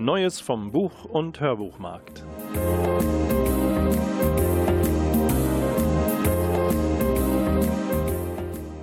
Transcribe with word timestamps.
Neues 0.00 0.38
vom 0.38 0.70
Buch- 0.70 1.06
und 1.06 1.40
Hörbuchmarkt. 1.40 2.24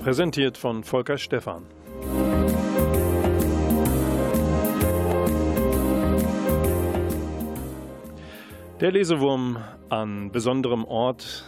Präsentiert 0.03 0.57
von 0.57 0.83
Volker 0.83 1.17
Stephan. 1.17 1.63
Der 8.81 8.91
Lesewurm 8.91 9.57
an 9.87 10.31
besonderem 10.31 10.83
Ort, 10.83 11.45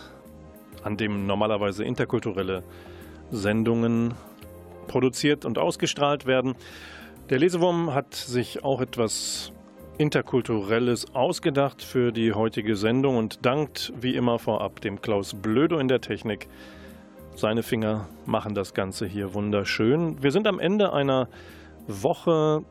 an 0.83 0.95
dem 0.95 1.27
normalerweise 1.27 1.83
interkulturelle 1.83 2.63
Sendungen 3.31 4.13
produziert 4.87 5.43
und 5.43 5.57
ausgestrahlt 5.57 6.25
werden. 6.25 6.55
Der 7.29 7.39
Lesewurm 7.39 7.93
hat 7.93 8.15
sich 8.15 8.63
auch 8.63 8.79
etwas 8.79 9.51
Interkulturelles 9.97 11.15
ausgedacht 11.15 11.81
für 11.81 12.11
die 12.11 12.33
heutige 12.33 12.75
Sendung 12.75 13.17
und 13.17 13.45
dankt 13.45 13.91
wie 13.99 14.15
immer 14.15 14.37
vorab 14.37 14.79
dem 14.81 15.01
Klaus 15.01 15.33
Blödo 15.33 15.79
in 15.79 15.87
der 15.87 16.01
Technik. 16.01 16.47
Seine 17.35 17.63
Finger 17.63 18.07
machen 18.25 18.53
das 18.53 18.75
Ganze 18.75 19.07
hier 19.07 19.33
wunderschön. 19.33 20.21
Wir 20.21 20.31
sind 20.31 20.47
am 20.47 20.59
Ende 20.59 20.93
einer 20.93 21.27
Woche, 21.87 22.63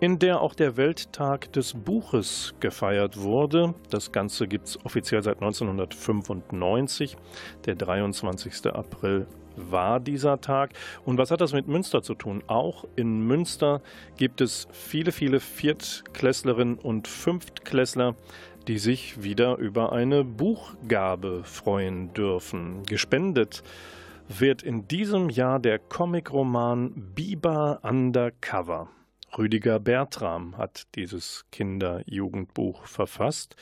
in 0.00 0.18
der 0.18 0.42
auch 0.42 0.54
der 0.54 0.76
Welttag 0.76 1.52
des 1.52 1.72
Buches 1.72 2.54
gefeiert 2.60 3.18
wurde. 3.18 3.74
Das 3.88 4.12
Ganze 4.12 4.46
gibt 4.46 4.68
es 4.68 4.84
offiziell 4.84 5.22
seit 5.22 5.36
1995. 5.36 7.16
Der 7.64 7.76
23. 7.76 8.66
April 8.66 9.26
war 9.70 10.00
dieser 10.00 10.40
Tag. 10.40 10.72
Und 11.04 11.18
was 11.18 11.30
hat 11.30 11.40
das 11.40 11.52
mit 11.52 11.68
Münster 11.68 12.02
zu 12.02 12.14
tun? 12.14 12.42
Auch 12.46 12.84
in 12.96 13.26
Münster 13.26 13.82
gibt 14.16 14.40
es 14.40 14.68
viele, 14.72 15.12
viele 15.12 15.40
Viertklässlerinnen 15.40 16.78
und 16.78 17.08
Fünftklässler, 17.08 18.14
die 18.66 18.78
sich 18.78 19.22
wieder 19.22 19.56
über 19.56 19.92
eine 19.92 20.24
Buchgabe 20.24 21.42
freuen 21.44 22.12
dürfen. 22.12 22.82
Gespendet 22.84 23.62
wird 24.28 24.62
in 24.62 24.86
diesem 24.86 25.30
Jahr 25.30 25.58
der 25.58 25.78
Comicroman 25.78 26.92
Biber 27.14 27.80
Undercover. 27.82 28.88
Rüdiger 29.36 29.78
Bertram 29.78 30.56
hat 30.56 30.86
dieses 30.94 31.44
Kinder-Jugendbuch 31.50 32.86
verfasst. 32.86 33.56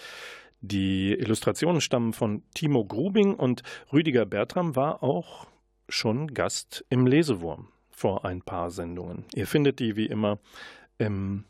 Die 0.60 1.12
Illustrationen 1.12 1.80
stammen 1.80 2.12
von 2.12 2.42
Timo 2.54 2.84
Grubing 2.84 3.34
und 3.34 3.62
Rüdiger 3.92 4.26
Bertram 4.26 4.74
war 4.74 5.02
auch 5.02 5.46
schon 5.88 6.34
Gast 6.34 6.84
im 6.88 7.06
Lesewurm 7.06 7.68
vor 7.90 8.24
ein 8.24 8.42
paar 8.42 8.70
Sendungen. 8.70 9.24
Ihr 9.34 9.46
findet 9.46 9.78
die 9.78 9.96
wie 9.96 10.06
immer 10.06 10.38
im 10.98 11.44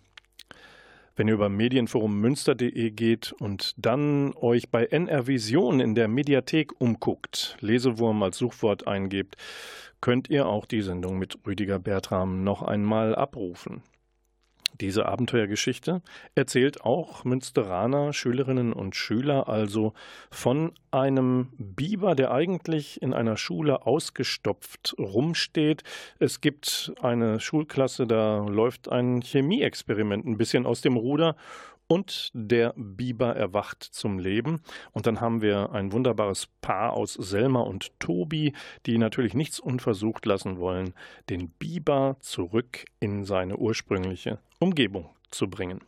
wenn 1.16 1.28
ihr 1.28 1.34
über 1.34 1.48
medienforummünster.de 1.48 2.90
geht 2.90 3.32
und 3.32 3.72
dann 3.78 4.34
euch 4.34 4.70
bei 4.70 4.84
NR 4.84 5.26
Vision 5.26 5.80
in 5.80 5.94
der 5.94 6.08
Mediathek 6.08 6.78
umguckt, 6.78 7.56
Lesewurm 7.60 8.22
als 8.22 8.36
Suchwort 8.36 8.86
eingebt, 8.86 9.36
könnt 10.02 10.28
ihr 10.28 10.46
auch 10.46 10.66
die 10.66 10.82
Sendung 10.82 11.18
mit 11.18 11.38
Rüdiger 11.46 11.78
Bertram 11.78 12.44
noch 12.44 12.60
einmal 12.60 13.14
abrufen. 13.14 13.82
Diese 14.80 15.06
Abenteuergeschichte 15.06 16.02
erzählt 16.34 16.82
auch 16.82 17.24
Münsteraner 17.24 18.12
Schülerinnen 18.12 18.72
und 18.72 18.94
Schüler 18.94 19.48
also 19.48 19.94
von 20.30 20.72
einem 20.90 21.48
Biber, 21.56 22.14
der 22.14 22.30
eigentlich 22.30 23.00
in 23.00 23.14
einer 23.14 23.36
Schule 23.36 23.86
ausgestopft 23.86 24.94
rumsteht. 24.98 25.82
Es 26.18 26.40
gibt 26.40 26.92
eine 27.00 27.40
Schulklasse, 27.40 28.06
da 28.06 28.44
läuft 28.44 28.90
ein 28.90 29.22
Chemieexperiment 29.22 30.26
ein 30.26 30.36
bisschen 30.36 30.66
aus 30.66 30.82
dem 30.82 30.96
Ruder 30.96 31.36
und 31.88 32.30
der 32.34 32.74
Biber 32.76 33.34
erwacht 33.34 33.82
zum 33.82 34.18
Leben. 34.18 34.60
Und 34.92 35.06
dann 35.06 35.20
haben 35.20 35.40
wir 35.40 35.72
ein 35.72 35.92
wunderbares 35.92 36.48
Paar 36.60 36.92
aus 36.92 37.14
Selma 37.14 37.60
und 37.60 37.98
Tobi, 37.98 38.52
die 38.84 38.98
natürlich 38.98 39.34
nichts 39.34 39.58
unversucht 39.60 40.26
lassen 40.26 40.58
wollen, 40.58 40.94
den 41.30 41.48
Biber 41.48 42.16
zurück 42.20 42.84
in 43.00 43.24
seine 43.24 43.56
ursprüngliche 43.56 44.38
Umgebung 44.58 45.10
zu 45.30 45.48
bringen. 45.48 45.80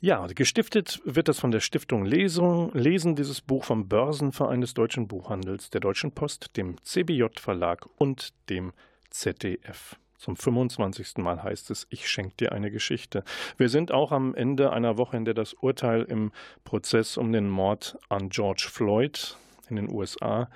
Ja, 0.00 0.26
gestiftet 0.28 1.00
wird 1.04 1.26
das 1.26 1.40
von 1.40 1.50
der 1.50 1.58
Stiftung 1.58 2.04
Lesung, 2.04 2.70
Lesen, 2.72 3.16
dieses 3.16 3.40
Buch 3.40 3.64
vom 3.64 3.88
Börsenverein 3.88 4.60
des 4.60 4.72
Deutschen 4.72 5.08
Buchhandels, 5.08 5.70
der 5.70 5.80
Deutschen 5.80 6.12
Post, 6.12 6.56
dem 6.56 6.76
CBJ 6.84 7.24
Verlag 7.40 7.88
und 7.96 8.32
dem 8.48 8.72
ZDF. 9.10 9.96
Zum 10.16 10.36
25. 10.36 11.18
Mal 11.18 11.42
heißt 11.42 11.70
es, 11.70 11.86
ich 11.90 12.08
schenke 12.08 12.36
dir 12.36 12.52
eine 12.52 12.70
Geschichte. 12.70 13.24
Wir 13.56 13.68
sind 13.68 13.90
auch 13.92 14.12
am 14.12 14.34
Ende 14.34 14.72
einer 14.72 14.98
Woche, 14.98 15.16
in 15.16 15.24
der 15.24 15.34
das 15.34 15.54
Urteil 15.54 16.02
im 16.02 16.32
Prozess 16.64 17.16
um 17.16 17.32
den 17.32 17.48
Mord 17.48 17.96
an 18.08 18.28
George 18.28 18.68
Floyd 18.70 19.36
in 19.68 19.76
den 19.76 19.90
USA 19.90 20.48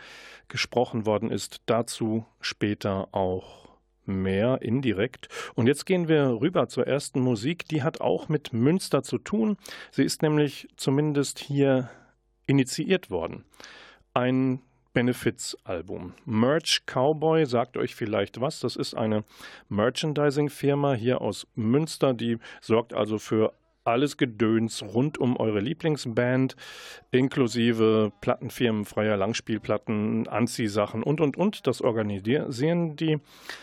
gesprochen 0.49 1.07
worden 1.07 1.31
ist. 1.31 1.63
Dazu 1.67 2.27
später 2.41 3.09
auch 3.13 3.62
mehr 4.05 4.61
indirekt. 4.63 5.29
Und 5.55 5.67
jetzt 5.67 5.87
gehen 5.87 6.09
wir 6.09 6.41
rüber 6.41 6.69
zur 6.69 6.87
ersten 6.87 7.21
Musik. 7.21 7.67
Die 7.69 7.83
hat 7.83 8.01
auch 8.01 8.29
mit 8.29 8.53
Münster 8.53 9.03
zu 9.03 9.19
tun. 9.19 9.57
Sie 9.91 10.05
ist 10.05 10.23
nämlich 10.23 10.69
zumindest 10.77 11.39
hier 11.39 11.91
initiiert 12.47 13.11
worden. 13.11 13.45
Ein 14.15 14.61
Benefits-Album. 14.93 16.15
Merch 16.25 16.83
Cowboy 16.87 17.47
sagt 17.47 17.77
euch 17.77 17.95
vielleicht 17.95 18.41
was. 18.41 18.61
Das 18.61 18.77
ist 18.77 18.95
eine 18.95 19.25
Merchandising-Firma 19.69 20.95
hier 20.95 21.21
aus 21.21 21.47
Münster, 21.55 22.15
die 22.15 22.39
sorgt 22.61 22.93
also 22.93 23.19
für 23.19 23.55
alles 23.85 24.17
Gedöns 24.17 24.83
rund 24.83 25.19
um 25.19 25.37
eure 25.37 25.61
Lieblingsband, 25.61 26.57
inklusive 27.11 28.13
Plattenfirmen, 28.21 28.85
freier 28.85 29.17
Langspielplatten, 29.17 30.29
Anziehsachen 30.29 31.03
und 31.03 31.21
und 31.21 31.37
und. 31.37 31.67
Das 31.67 31.83
organisieren 31.83 32.97
die 32.97 33.19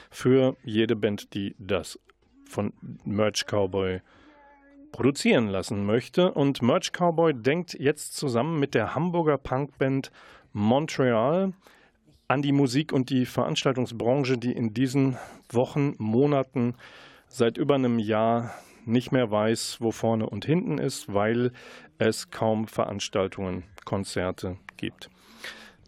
für 0.09 0.55
jede 0.63 0.95
Band, 0.95 1.33
die 1.33 1.55
das 1.57 1.99
von 2.45 2.73
Merch 3.05 3.45
Cowboy 3.45 4.01
produzieren 4.91 5.47
lassen 5.47 5.85
möchte. 5.85 6.31
Und 6.31 6.61
Merch 6.61 6.91
Cowboy 6.91 7.33
denkt 7.33 7.75
jetzt 7.79 8.15
zusammen 8.15 8.59
mit 8.59 8.73
der 8.73 8.95
Hamburger 8.95 9.37
Punkband 9.37 10.11
Montreal 10.51 11.53
an 12.27 12.41
die 12.41 12.51
Musik- 12.51 12.93
und 12.93 13.09
die 13.09 13.25
Veranstaltungsbranche, 13.25 14.37
die 14.37 14.51
in 14.51 14.73
diesen 14.73 15.17
Wochen, 15.51 15.95
Monaten, 15.97 16.75
seit 17.27 17.57
über 17.57 17.75
einem 17.75 17.99
Jahr 17.99 18.53
nicht 18.89 19.11
mehr 19.11 19.31
weiß, 19.31 19.77
wo 19.79 19.91
vorne 19.91 20.29
und 20.29 20.45
hinten 20.45 20.77
ist, 20.77 21.13
weil 21.13 21.51
es 21.97 22.31
kaum 22.31 22.67
Veranstaltungen, 22.67 23.63
Konzerte 23.85 24.57
gibt. 24.77 25.09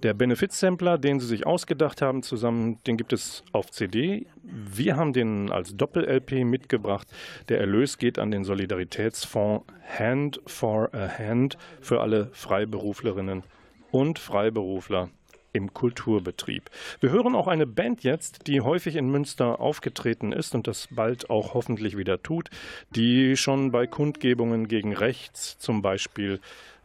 Der 0.03 0.15
Benefit-Sampler, 0.15 0.97
den 0.97 1.19
sie 1.19 1.27
sich 1.27 1.45
ausgedacht 1.45 2.01
haben 2.01 2.23
zusammen, 2.23 2.79
den 2.87 2.97
gibt 2.97 3.13
es 3.13 3.43
auf 3.51 3.69
CD. 3.69 4.25
Wir 4.41 4.97
haben 4.97 5.13
den 5.13 5.51
als 5.51 5.77
Doppel-LP 5.77 6.43
mitgebracht. 6.43 7.07
Der 7.49 7.59
Erlös 7.59 7.99
geht 7.99 8.17
an 8.17 8.31
den 8.31 8.43
Solidaritätsfonds 8.43 9.65
Hand 9.99 10.41
for 10.47 10.89
a 10.95 11.07
Hand 11.07 11.55
für 11.81 12.01
alle 12.01 12.29
Freiberuflerinnen 12.33 13.43
und 13.91 14.17
Freiberufler 14.17 15.09
im 15.53 15.74
Kulturbetrieb. 15.74 16.69
Wir 17.00 17.12
hören 17.12 17.36
auch 17.36 17.48
eine 17.48 17.68
Band 17.68 18.03
jetzt, 18.03 18.48
die 18.48 18.62
häufig 18.62 18.95
in 18.95 19.09
Münster 19.09 19.59
aufgetreten 19.59 20.31
ist 20.31 20.56
und 20.56 20.68
das 20.68 20.88
bald 20.92 21.30
auch 21.30 21.53
hoffentlich 21.53 21.98
wieder 21.98 22.21
tut, 22.21 22.50
die 22.92 23.36
schon 23.36 23.71
bei 23.71 23.88
Kundgebungen 23.88 24.68
gegen 24.68 24.95
rechts, 24.95 25.57
zum 25.59 25.81
Beispiel 25.81 26.39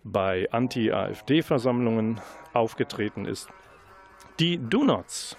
bei 0.04 0.48
Anti-AfD-Versammlungen 0.50 2.20
aufgetreten 2.52 3.24
ist. 3.24 3.48
Die 4.38 4.58
Do-Nots. 4.58 5.36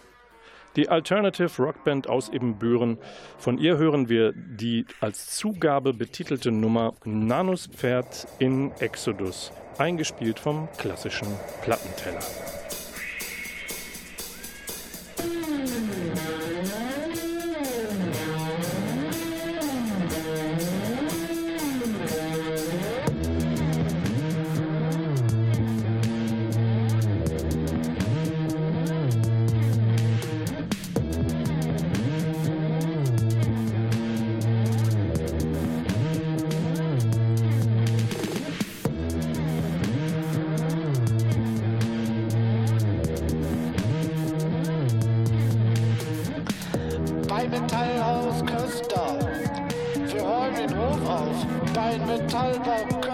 Die 0.76 0.90
Alternative 0.90 1.64
Rockband 1.64 2.08
aus 2.08 2.30
Ebenbüren. 2.30 3.00
Von 3.40 3.58
ihr 3.58 3.78
hören 3.78 4.10
wir 4.10 4.34
die 4.34 4.86
als 5.00 5.36
Zugabe 5.36 5.92
betitelte 5.92 6.52
Nummer 6.52 6.94
Nanus 7.04 7.66
Pferd 7.66 8.28
in 8.38 8.72
Exodus 8.80 9.52
eingespielt 9.80 10.40
vom 10.40 10.68
klassischen 10.78 11.28
Plattenteller. 11.64 12.22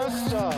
Schwester. 0.04 0.50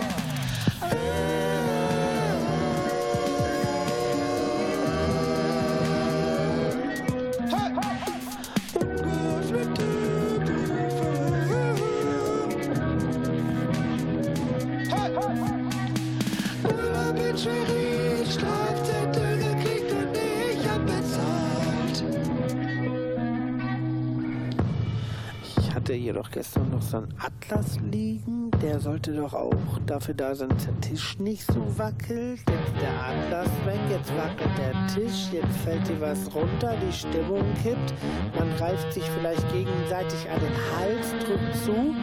Ich 25.58 25.74
hatte 25.74 25.92
jedoch 25.94 26.30
gestern 26.30 26.70
noch 26.70 26.82
so 26.82 26.96
einen 26.96 27.14
Atlas 27.20 27.78
liegen. 27.92 28.45
Der 28.66 28.80
sollte 28.80 29.12
doch 29.12 29.32
auch 29.32 29.78
dafür 29.86 30.14
da 30.14 30.34
sein, 30.34 30.48
dass 30.48 30.64
der 30.64 30.80
Tisch 30.80 31.20
nicht 31.20 31.46
so 31.46 31.78
wackelt. 31.78 32.40
Jetzt 32.40 32.82
der 32.82 32.90
Atlas 33.00 33.46
weg, 33.64 33.78
jetzt 33.88 34.10
wackelt 34.16 34.50
der 34.58 34.86
Tisch, 34.88 35.28
jetzt 35.30 35.56
fällt 35.58 35.86
dir 35.86 36.00
was 36.00 36.34
runter, 36.34 36.74
die 36.82 36.92
Stimmung 36.92 37.44
kippt. 37.62 37.94
Man 38.36 38.52
greift 38.56 38.92
sich 38.92 39.04
vielleicht 39.04 39.46
gegenseitig 39.52 40.28
an 40.28 40.40
den 40.40 40.56
Hals, 40.74 41.14
drückt 41.24 41.54
zu 41.64 41.94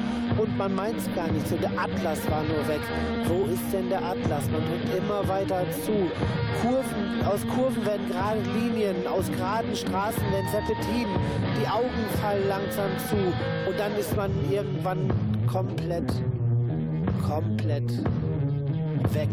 und 0.41 0.57
man 0.57 0.73
meint 0.73 0.97
es 0.97 1.13
gar 1.13 1.27
nicht 1.27 1.45
so. 1.49 1.57
Der 1.57 1.71
Atlas 1.77 2.19
war 2.31 2.43
nur 2.43 2.65
weg. 2.69 2.81
Wo 3.27 3.43
ist 3.51 3.73
denn 3.73 3.89
der 3.89 4.01
Atlas? 4.01 4.49
Man 4.49 4.61
drückt 4.61 4.97
immer 4.97 5.27
weiter 5.27 5.69
zu. 5.83 5.91
Kurven, 6.61 7.25
aus 7.25 7.45
Kurven 7.53 7.85
werden 7.85 8.07
gerade 8.09 8.39
Linien, 8.57 9.05
aus 9.05 9.29
geraden 9.29 9.75
Straßen 9.75 10.23
werden 10.31 10.47
Serpentinen. 10.49 11.19
Die 11.61 11.67
Augen 11.67 12.07
fallen 12.21 12.47
langsam 12.47 12.89
zu 13.09 13.17
und 13.69 13.77
dann 13.77 13.93
ist 13.97 14.15
man 14.15 14.31
irgendwann 14.49 15.11
komplett, 15.51 16.11
komplett 17.21 18.01
weg. 19.11 19.29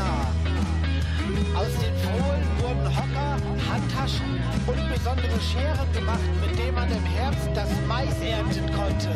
Nah. 0.00 1.60
Aus 1.60 1.72
den 1.84 1.94
Fohlen 2.04 2.44
wurden 2.60 2.86
Hocker, 2.96 3.36
Handtaschen 3.70 4.32
und 4.66 4.80
besondere 4.92 5.40
Scheren 5.40 5.92
gemacht, 5.92 6.30
mit 6.40 6.58
denen 6.58 6.74
man 6.74 6.90
im 6.90 7.04
Herbst 7.04 7.48
das 7.54 7.70
Mais 7.86 8.16
ernten 8.20 8.66
konnte. 8.72 9.10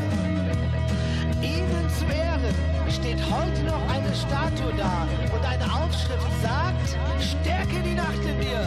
Ihnen 1.41 1.87
zu 1.97 2.05
Ehren 2.07 2.55
steht 2.89 3.21
heute 3.31 3.63
noch 3.65 3.83
eine 3.95 4.13
Statue 4.15 4.73
da 4.77 5.07
und 5.35 5.45
eine 5.45 5.65
Aufschrift 5.65 6.33
sagt, 6.43 6.89
stärke 7.21 7.81
die 7.85 7.95
Nacht 7.95 8.23
in 8.25 8.41
dir, 8.41 8.63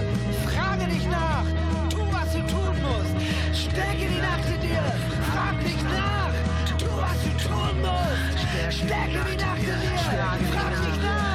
frage 0.45 0.85
dich 0.85 1.05
nach, 1.07 1.45
tu 1.89 2.01
was 2.11 2.31
du 2.33 2.41
tun 2.53 2.75
musst, 2.85 3.15
stärke 3.53 4.05
die 4.13 4.21
Nacht 4.21 4.47
in 4.53 4.61
dir, 4.61 4.85
frag 5.31 5.59
dich 5.63 5.81
nach, 5.83 6.33
tu 6.77 6.89
was 7.01 7.17
du 7.25 7.31
tun 7.47 7.75
musst, 7.81 8.75
stärke 8.77 9.19
die 9.29 9.41
Nacht 9.41 9.61
in 9.61 9.65
dir, 9.65 9.79
frag 10.05 10.83
dich 10.85 11.01
nach, 11.01 11.26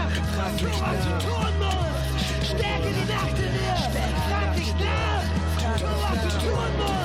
stärke 2.44 2.90
die 2.92 3.12
Nacht 3.12 3.38
in 3.38 3.52
dir, 3.52 3.76
frag 4.28 4.56
dich 4.56 4.74
nach, 4.74 5.24
tu 5.78 5.86
was 5.86 6.22
du 6.22 6.28
tun 6.46 6.72
musst. 6.78 7.01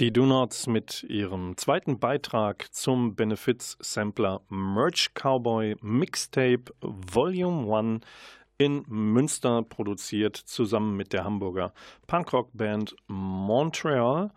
Die 0.00 0.14
Donuts 0.14 0.66
mit 0.66 1.02
ihrem 1.10 1.58
zweiten 1.58 1.98
Beitrag 1.98 2.72
zum 2.72 3.16
Benefiz-Sampler 3.16 4.40
Merch 4.48 5.10
Cowboy 5.12 5.76
Mixtape 5.82 6.72
Volume 6.80 7.70
1 7.70 8.06
in 8.56 8.82
Münster 8.88 9.62
produziert, 9.62 10.38
zusammen 10.38 10.96
mit 10.96 11.12
der 11.12 11.24
Hamburger 11.24 11.74
Punkrock-Band 12.06 12.96
Montreal. 13.08 14.30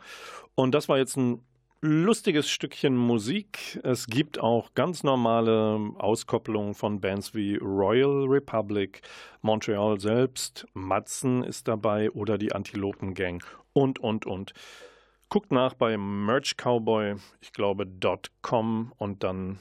Und 0.56 0.76
das 0.76 0.90
war 0.90 0.98
jetzt 0.98 1.16
ein 1.16 1.42
lustiges 1.80 2.50
Stückchen 2.50 2.98
Musik. 2.98 3.80
Es 3.84 4.08
gibt 4.08 4.42
auch 4.42 4.74
ganz 4.74 5.02
normale 5.04 5.94
Auskopplungen 5.98 6.74
von 6.74 7.00
Bands 7.00 7.36
wie 7.36 7.56
Royal 7.56 8.26
Republic, 8.28 9.02
Montreal 9.42 9.98
selbst, 10.02 10.68
Matzen 10.74 11.42
ist 11.42 11.70
dabei 11.70 12.12
oder 12.12 12.38
die 12.38 12.52
Antilopen 12.52 13.14
Gang 13.14 13.42
und, 13.72 14.00
und, 14.00 14.26
und. 14.26 14.54
Guckt 15.30 15.52
nach 15.52 15.74
bei 15.74 15.98
Merch 15.98 16.56
Cowboy, 16.58 17.16
ich 17.42 17.54
glaube, 17.54 17.88
.com 18.42 18.94
und 18.98 19.24
dann 19.24 19.60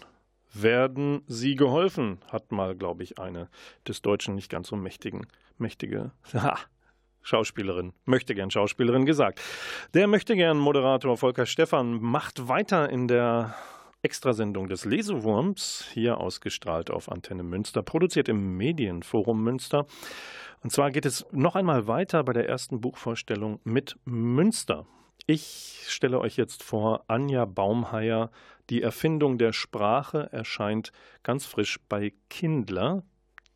werden 0.54 1.22
sie 1.26 1.54
geholfen, 1.54 2.18
hat 2.30 2.52
mal, 2.52 2.76
glaube 2.76 3.02
ich, 3.02 3.18
eine 3.18 3.48
des 3.88 4.02
Deutschen 4.02 4.34
nicht 4.34 4.50
ganz 4.50 4.68
so 4.68 4.76
mächtigen, 4.76 5.26
mächtige 5.58 6.12
ha, 6.34 6.58
Schauspielerin, 7.22 7.92
möchte 8.04 8.34
gern 8.34 8.50
Schauspielerin 8.50 9.06
gesagt. 9.06 9.40
Der 9.94 10.06
möchte 10.06 10.34
gern 10.36 10.58
Moderator 10.58 11.16
Volker 11.16 11.46
Stephan 11.46 12.00
macht 12.02 12.48
weiter 12.48 12.90
in 12.90 13.08
der 13.08 13.54
Extrasendung 14.02 14.68
des 14.68 14.84
Lesewurms, 14.84 15.88
hier 15.92 16.18
ausgestrahlt 16.18 16.90
auf 16.90 17.10
Antenne 17.10 17.44
Münster, 17.44 17.82
produziert 17.82 18.28
im 18.28 18.56
Medienforum 18.56 19.42
Münster. 19.42 19.86
Und 20.62 20.70
zwar 20.70 20.90
geht 20.90 21.06
es 21.06 21.24
noch 21.30 21.54
einmal 21.54 21.86
weiter 21.86 22.24
bei 22.24 22.32
der 22.32 22.48
ersten 22.48 22.80
Buchvorstellung 22.80 23.60
mit 23.62 23.96
Münster. 24.04 24.86
Ich 25.26 25.84
stelle 25.86 26.18
euch 26.18 26.36
jetzt 26.36 26.62
vor 26.64 27.04
Anja 27.06 27.44
Baumheier. 27.44 28.30
Die 28.70 28.82
Erfindung 28.82 29.38
der 29.38 29.52
Sprache 29.52 30.32
erscheint 30.32 30.92
ganz 31.22 31.46
frisch 31.46 31.78
bei 31.88 32.12
Kindler. 32.28 33.04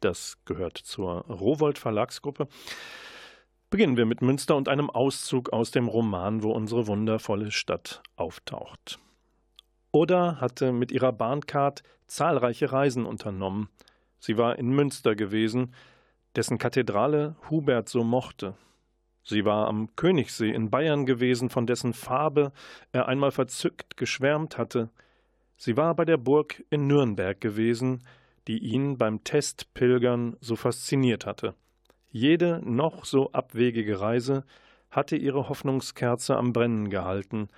Das 0.01 0.37
gehört 0.45 0.79
zur 0.79 1.27
Rowold 1.27 1.79
Verlagsgruppe. 1.79 2.47
Beginnen 3.69 3.97
wir 3.97 4.07
mit 4.07 4.23
Münster 4.23 4.55
und 4.55 4.69
einem 4.69 4.91
Auszug 4.91 5.53
aus 5.53 5.73
dem 5.73 5.89
Roman, 5.89 6.45
wo 6.45 6.53
unsere 6.53 6.87
wundervolle 6.87 7.51
Stadt 7.51 8.01
auftaucht. 8.15 9.01
Oda 9.91 10.41
hatte 10.41 10.71
mit 10.73 10.93
ihrer 10.93 11.13
Bahncard 11.13 11.83
zahlreiche 12.07 12.71
Reisen 12.71 13.07
unternommen. 13.07 13.69
Sie 14.21 14.39
war 14.39 14.57
in 14.59 14.69
Münster 14.69 15.17
gewesen, 15.17 15.75
dessen 16.37 16.59
Kathedrale 16.59 17.35
Hubert 17.51 17.89
so 17.89 18.05
mochte. 18.05 18.55
Sie 19.29 19.45
war 19.45 19.67
am 19.67 19.89
Königssee 19.97 20.53
in 20.53 20.71
Bayern 20.71 21.05
gewesen, 21.05 21.51
von 21.51 21.67
dessen 21.67 21.95
Farbe 21.95 22.53
er 22.93 23.09
einmal 23.09 23.33
verzückt 23.33 23.97
geschwärmt 23.97 24.57
hatte. 24.57 24.89
Sie 25.57 25.77
war 25.77 25.97
bei 25.97 26.05
der 26.05 26.17
Burg 26.17 26.63
in 26.71 26.87
Nürnberg 26.87 27.41
gewesen, 27.41 28.05
die 28.47 28.59
ihn 28.59 28.99
beim 28.99 29.25
Testpilgern 29.25 30.37
so 30.41 30.55
fasziniert 30.55 31.27
hatte. 31.27 31.55
Jede 32.13 32.61
noch 32.65 33.05
so 33.05 33.33
abwegige 33.33 34.01
Reise 34.01 34.45
hatte 34.93 35.17
ihre 35.17 35.49
Hoffnungskerze 35.49 36.37
am 36.37 36.53
Brennen 36.53 36.89
gehalten. 36.89 37.49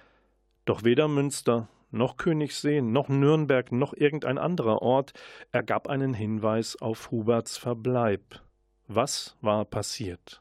Doch 0.64 0.84
weder 0.84 1.06
Münster, 1.06 1.68
noch 1.90 2.16
Königssee, 2.16 2.80
noch 2.80 3.10
Nürnberg, 3.10 3.72
noch 3.72 3.92
irgendein 3.92 4.38
anderer 4.38 4.80
Ort 4.80 5.12
ergab 5.52 5.86
einen 5.86 6.14
Hinweis 6.14 6.80
auf 6.80 7.10
Huberts 7.10 7.58
Verbleib. 7.58 8.40
Was 8.86 9.36
war 9.42 9.66
passiert? 9.66 10.40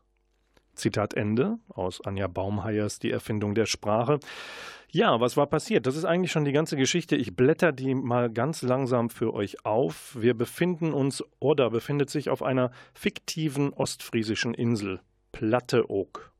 Zitat 0.77 1.13
Ende 1.13 1.60
aus 1.69 2.01
Anja 2.05 2.27
Baumheiers 2.27 3.00
Die 3.00 3.12
Erfindung 3.12 3.55
der 3.55 3.65
Sprache. 3.65 4.19
Ja, 4.89 5.19
was 5.19 5.36
war 5.36 5.48
passiert? 5.48 5.86
Das 5.86 5.98
ist 5.98 6.05
eigentlich 6.05 6.31
schon 6.31 6.46
die 6.46 6.53
ganze 6.53 6.77
Geschichte. 6.77 7.17
Ich 7.17 7.36
blätter 7.36 7.74
die 7.74 7.93
mal 7.93 8.29
ganz 8.29 8.62
langsam 8.62 9.10
für 9.10 9.34
euch 9.34 9.65
auf. 9.65 10.15
Wir 10.17 10.34
befinden 10.34 10.93
uns 10.93 11.22
oder 11.39 11.69
befindet 11.69 12.10
sich 12.10 12.29
auf 12.29 12.41
einer 12.41 12.72
fiktiven 12.93 13.74
ostfriesischen 13.74 14.53
Insel, 14.53 15.01
Platteoog. 15.34 16.31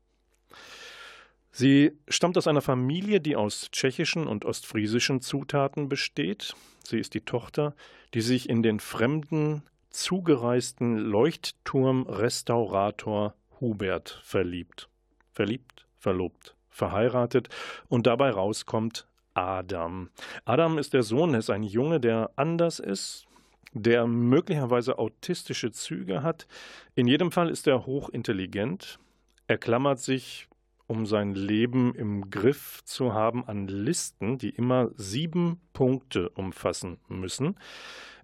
Sie 1.50 1.92
stammt 2.08 2.38
aus 2.38 2.46
einer 2.46 2.62
Familie, 2.62 3.20
die 3.20 3.36
aus 3.36 3.70
tschechischen 3.70 4.26
und 4.26 4.44
ostfriesischen 4.44 5.20
Zutaten 5.20 5.88
besteht. 5.88 6.54
Sie 6.84 6.98
ist 6.98 7.14
die 7.14 7.22
Tochter, 7.22 7.74
die 8.14 8.22
sich 8.22 8.48
in 8.48 8.62
den 8.62 8.80
fremden 8.80 9.62
zugereisten 9.90 10.96
Leuchtturmrestaurator 10.96 13.34
Hubert 13.60 14.20
verliebt. 14.24 14.88
Verliebt, 15.32 15.86
verlobt, 15.96 16.56
verheiratet 16.70 17.48
und 17.88 18.06
dabei 18.06 18.30
rauskommt 18.30 19.06
Adam. 19.34 20.10
Adam 20.44 20.78
ist 20.78 20.94
der 20.94 21.02
Sohn, 21.02 21.34
ist 21.34 21.50
ein 21.50 21.62
Junge, 21.62 22.00
der 22.00 22.30
anders 22.36 22.80
ist, 22.80 23.28
der 23.72 24.06
möglicherweise 24.06 24.98
autistische 24.98 25.70
Züge 25.70 26.22
hat. 26.22 26.46
In 26.94 27.06
jedem 27.06 27.30
Fall 27.30 27.50
ist 27.50 27.66
er 27.66 27.86
hochintelligent. 27.86 28.98
Er 29.46 29.58
klammert 29.58 30.00
sich, 30.00 30.48
um 30.86 31.06
sein 31.06 31.34
Leben 31.34 31.94
im 31.94 32.30
Griff 32.30 32.82
zu 32.84 33.12
haben, 33.12 33.46
an 33.46 33.68
Listen, 33.68 34.38
die 34.38 34.50
immer 34.50 34.90
sieben 34.96 35.60
Punkte 35.72 36.30
umfassen 36.30 36.98
müssen. 37.08 37.56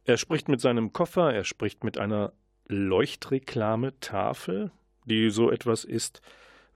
Er 0.05 0.17
spricht 0.17 0.49
mit 0.49 0.61
seinem 0.61 0.93
Koffer, 0.93 1.33
er 1.33 1.45
spricht 1.45 1.85
mit 1.85 1.99
einer 1.99 2.33
Leuchtreklametafel, 2.67 4.71
die 5.05 5.31
so 5.31 5.51
etwas 5.51 5.85
ist 5.85 6.21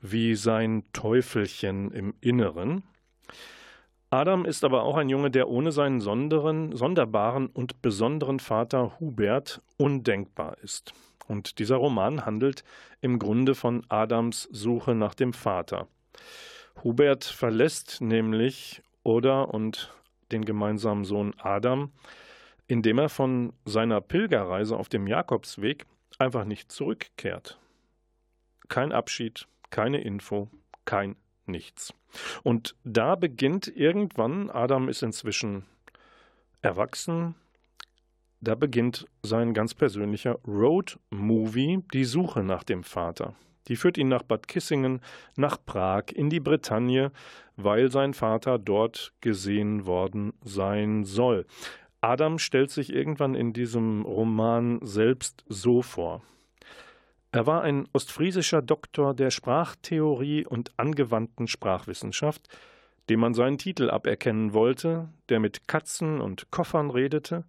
wie 0.01 0.35
sein 0.37 0.85
Teufelchen 0.93 1.91
im 1.91 2.15
Inneren. 2.21 2.85
Adam 4.11 4.45
ist 4.45 4.65
aber 4.65 4.85
auch 4.85 4.97
ein 4.97 5.09
Junge, 5.11 5.31
der 5.31 5.49
ohne 5.49 5.71
seinen 5.71 6.01
sonderen, 6.01 6.75
sonderbaren 6.75 7.49
und 7.49 7.83
besonderen 7.83 8.41
Vater 8.41 8.99
Hubert 9.01 9.61
undenkbar 9.77 10.57
ist. 10.63 10.95
Und 11.27 11.59
dieser 11.59 11.77
Roman 11.77 12.25
handelt 12.25 12.65
im 13.03 13.19
Grunde 13.19 13.55
von 13.55 13.85
Adams 13.91 14.49
Suche 14.51 14.95
nach 14.95 15.15
dem 15.15 15.35
Vater. 15.35 15.89
Hubert 16.83 17.25
verlässt 17.25 18.01
nämlich 18.01 18.83
Oda 19.03 19.43
und 19.43 19.93
den 20.33 20.45
gemeinsamen 20.45 21.05
Sohn 21.05 21.35
Adam, 21.39 21.91
indem 22.67 22.99
er 22.99 23.09
von 23.11 23.53
seiner 23.67 24.01
Pilgerreise 24.01 24.77
auf 24.77 24.89
dem 24.89 25.07
Jakobsweg 25.07 25.85
einfach 26.19 26.45
nicht 26.45 26.73
zurückkehrt. 26.73 27.59
Kein 28.69 28.93
Abschied, 28.93 29.47
keine 29.71 30.01
Info, 30.03 30.49
kein 30.85 31.17
nichts. 31.47 31.95
Und 32.43 32.75
da 32.85 33.15
beginnt 33.15 33.69
irgendwann, 33.69 34.51
Adam 34.51 34.89
ist 34.89 35.03
inzwischen 35.03 35.65
erwachsen, 36.63 37.35
da 38.41 38.55
beginnt 38.55 39.07
sein 39.23 39.53
ganz 39.53 39.75
persönlicher 39.75 40.39
Road-Movie, 40.47 41.83
die 41.93 42.05
Suche 42.05 42.45
nach 42.45 42.63
dem 42.63 42.85
Vater. 42.85 43.35
Die 43.67 43.77
führt 43.77 43.99
ihn 43.99 44.09
nach 44.09 44.23
Bad 44.23 44.47
Kissingen, 44.49 45.01
nach 45.37 45.59
Prag, 45.65 46.05
in 46.15 46.31
die 46.31 46.41
Bretagne, 46.41 47.11
weil 47.57 47.91
sein 47.91 48.15
Vater 48.15 48.59
dort 48.59 49.13
gesehen 49.21 49.87
worden 49.87 50.33
sein 50.43 51.05
soll. 51.05 51.47
Adam 52.01 52.39
stellt 52.39 52.71
sich 52.71 52.93
irgendwann 52.93 53.35
in 53.35 53.53
diesem 53.53 54.03
Roman 54.03 54.79
selbst 54.83 55.45
so 55.49 55.83
vor. 55.83 56.23
Er 57.31 57.47
war 57.47 57.63
ein 57.63 57.87
ostfriesischer 57.93 58.63
Doktor 58.63 59.15
der 59.15 59.31
Sprachtheorie 59.31 60.47
und 60.47 60.73
angewandten 60.79 61.47
Sprachwissenschaft, 61.47 62.49
dem 63.11 63.21
man 63.21 63.35
seinen 63.35 63.59
Titel 63.59 63.91
aberkennen 63.91 64.55
wollte, 64.55 65.09
der 65.29 65.39
mit 65.39 65.69
Katzen 65.69 66.21
und 66.21 66.51
Koffern 66.51 66.91
redete. 66.91 67.45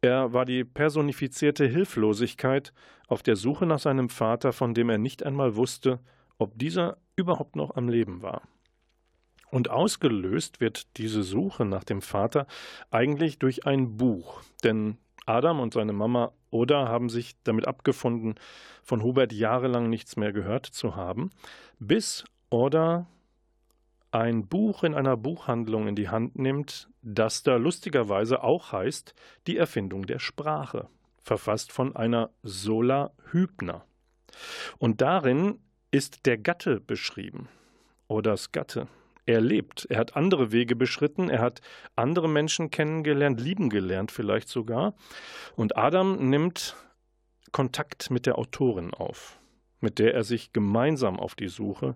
Er 0.00 0.32
war 0.32 0.44
die 0.44 0.64
personifizierte 0.64 1.66
Hilflosigkeit 1.66 2.72
auf 3.06 3.22
der 3.22 3.36
Suche 3.36 3.66
nach 3.66 3.78
seinem 3.78 4.08
Vater, 4.08 4.52
von 4.52 4.74
dem 4.74 4.90
er 4.90 4.98
nicht 4.98 5.22
einmal 5.24 5.56
wusste, 5.56 6.00
ob 6.38 6.58
dieser 6.58 6.98
überhaupt 7.16 7.54
noch 7.54 7.76
am 7.76 7.88
Leben 7.88 8.22
war. 8.22 8.42
Und 9.50 9.70
ausgelöst 9.70 10.60
wird 10.60 10.96
diese 10.96 11.22
Suche 11.22 11.64
nach 11.64 11.84
dem 11.84 12.02
Vater 12.02 12.48
eigentlich 12.90 13.38
durch 13.38 13.66
ein 13.66 13.96
Buch, 13.96 14.42
denn 14.64 14.98
Adam 15.26 15.60
und 15.60 15.72
seine 15.72 15.92
Mama 15.92 16.32
Oda 16.50 16.88
haben 16.88 17.08
sich 17.08 17.34
damit 17.44 17.66
abgefunden, 17.66 18.34
von 18.82 19.02
Hubert 19.02 19.32
jahrelang 19.32 19.88
nichts 19.88 20.16
mehr 20.16 20.32
gehört 20.32 20.66
zu 20.66 20.96
haben, 20.96 21.30
bis 21.78 22.24
Oda 22.50 23.06
ein 24.10 24.46
Buch 24.46 24.84
in 24.84 24.94
einer 24.94 25.16
Buchhandlung 25.16 25.88
in 25.88 25.96
die 25.96 26.08
Hand 26.08 26.38
nimmt, 26.38 26.88
das 27.02 27.42
da 27.42 27.56
lustigerweise 27.56 28.44
auch 28.44 28.70
heißt 28.70 29.14
Die 29.48 29.56
Erfindung 29.56 30.06
der 30.06 30.20
Sprache, 30.20 30.88
verfasst 31.20 31.72
von 31.72 31.96
einer 31.96 32.30
Sola 32.42 33.10
Hübner. 33.32 33.84
Und 34.78 35.00
darin 35.00 35.58
ist 35.90 36.26
der 36.26 36.38
Gatte 36.38 36.80
beschrieben, 36.80 37.48
Odas 38.06 38.52
Gatte, 38.52 38.86
er 39.26 39.40
lebt. 39.40 39.86
Er 39.88 39.98
hat 39.98 40.16
andere 40.16 40.52
Wege 40.52 40.76
beschritten, 40.76 41.28
er 41.28 41.40
hat 41.40 41.60
andere 41.96 42.28
Menschen 42.28 42.70
kennengelernt, 42.70 43.40
lieben 43.40 43.70
gelernt 43.70 44.10
vielleicht 44.10 44.48
sogar. 44.48 44.94
Und 45.56 45.76
Adam 45.76 46.28
nimmt 46.28 46.76
Kontakt 47.52 48.10
mit 48.10 48.26
der 48.26 48.38
Autorin 48.38 48.92
auf, 48.92 49.38
mit 49.80 49.98
der 49.98 50.14
er 50.14 50.24
sich 50.24 50.52
gemeinsam 50.52 51.18
auf 51.18 51.34
die 51.34 51.48
Suche 51.48 51.94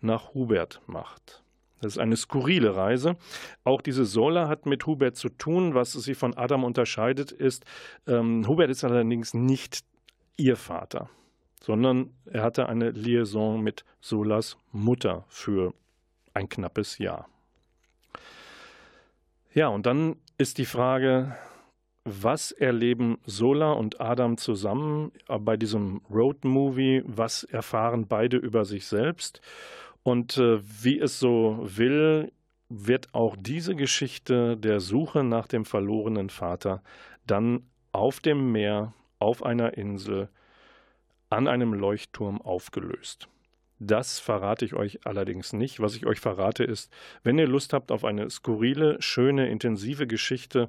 nach 0.00 0.34
Hubert 0.34 0.80
macht. 0.86 1.42
Das 1.80 1.92
ist 1.92 1.98
eine 1.98 2.16
skurrile 2.16 2.74
Reise. 2.74 3.16
Auch 3.64 3.82
diese 3.82 4.04
Sola 4.04 4.48
hat 4.48 4.66
mit 4.66 4.86
Hubert 4.86 5.16
zu 5.16 5.28
tun. 5.28 5.74
Was 5.74 5.92
sie 5.92 6.14
von 6.14 6.36
Adam 6.36 6.64
unterscheidet, 6.64 7.30
ist, 7.30 7.64
ähm, 8.06 8.46
Hubert 8.48 8.70
ist 8.70 8.84
allerdings 8.84 9.32
nicht 9.32 9.84
ihr 10.36 10.56
Vater, 10.56 11.08
sondern 11.62 12.10
er 12.26 12.42
hatte 12.42 12.68
eine 12.68 12.90
Liaison 12.90 13.62
mit 13.62 13.84
Solas 14.00 14.56
Mutter 14.72 15.24
für 15.28 15.72
ein 16.38 16.48
knappes 16.48 16.98
Jahr. 16.98 17.28
Ja, 19.52 19.68
und 19.68 19.86
dann 19.86 20.16
ist 20.38 20.58
die 20.58 20.66
Frage, 20.66 21.36
was 22.04 22.52
erleben 22.52 23.18
Sola 23.26 23.72
und 23.72 24.00
Adam 24.00 24.36
zusammen 24.38 25.12
bei 25.26 25.56
diesem 25.56 26.00
Road-Movie? 26.10 27.02
Was 27.04 27.42
erfahren 27.44 28.06
beide 28.06 28.36
über 28.36 28.64
sich 28.64 28.86
selbst? 28.86 29.40
Und 30.04 30.38
äh, 30.38 30.60
wie 30.62 30.98
es 31.00 31.18
so 31.18 31.58
will, 31.60 32.32
wird 32.68 33.14
auch 33.14 33.36
diese 33.38 33.74
Geschichte 33.74 34.56
der 34.56 34.80
Suche 34.80 35.24
nach 35.24 35.48
dem 35.48 35.64
verlorenen 35.64 36.30
Vater 36.30 36.82
dann 37.26 37.64
auf 37.92 38.20
dem 38.20 38.52
Meer, 38.52 38.94
auf 39.18 39.42
einer 39.42 39.76
Insel, 39.76 40.28
an 41.30 41.48
einem 41.48 41.74
Leuchtturm 41.74 42.40
aufgelöst. 42.40 43.28
Das 43.78 44.18
verrate 44.18 44.64
ich 44.64 44.74
euch 44.74 45.06
allerdings 45.06 45.52
nicht. 45.52 45.80
Was 45.80 45.94
ich 45.94 46.06
euch 46.06 46.20
verrate 46.20 46.64
ist, 46.64 46.92
wenn 47.22 47.38
ihr 47.38 47.46
Lust 47.46 47.72
habt 47.72 47.92
auf 47.92 48.04
eine 48.04 48.28
skurrile, 48.30 49.00
schöne, 49.00 49.48
intensive 49.48 50.06
Geschichte, 50.06 50.68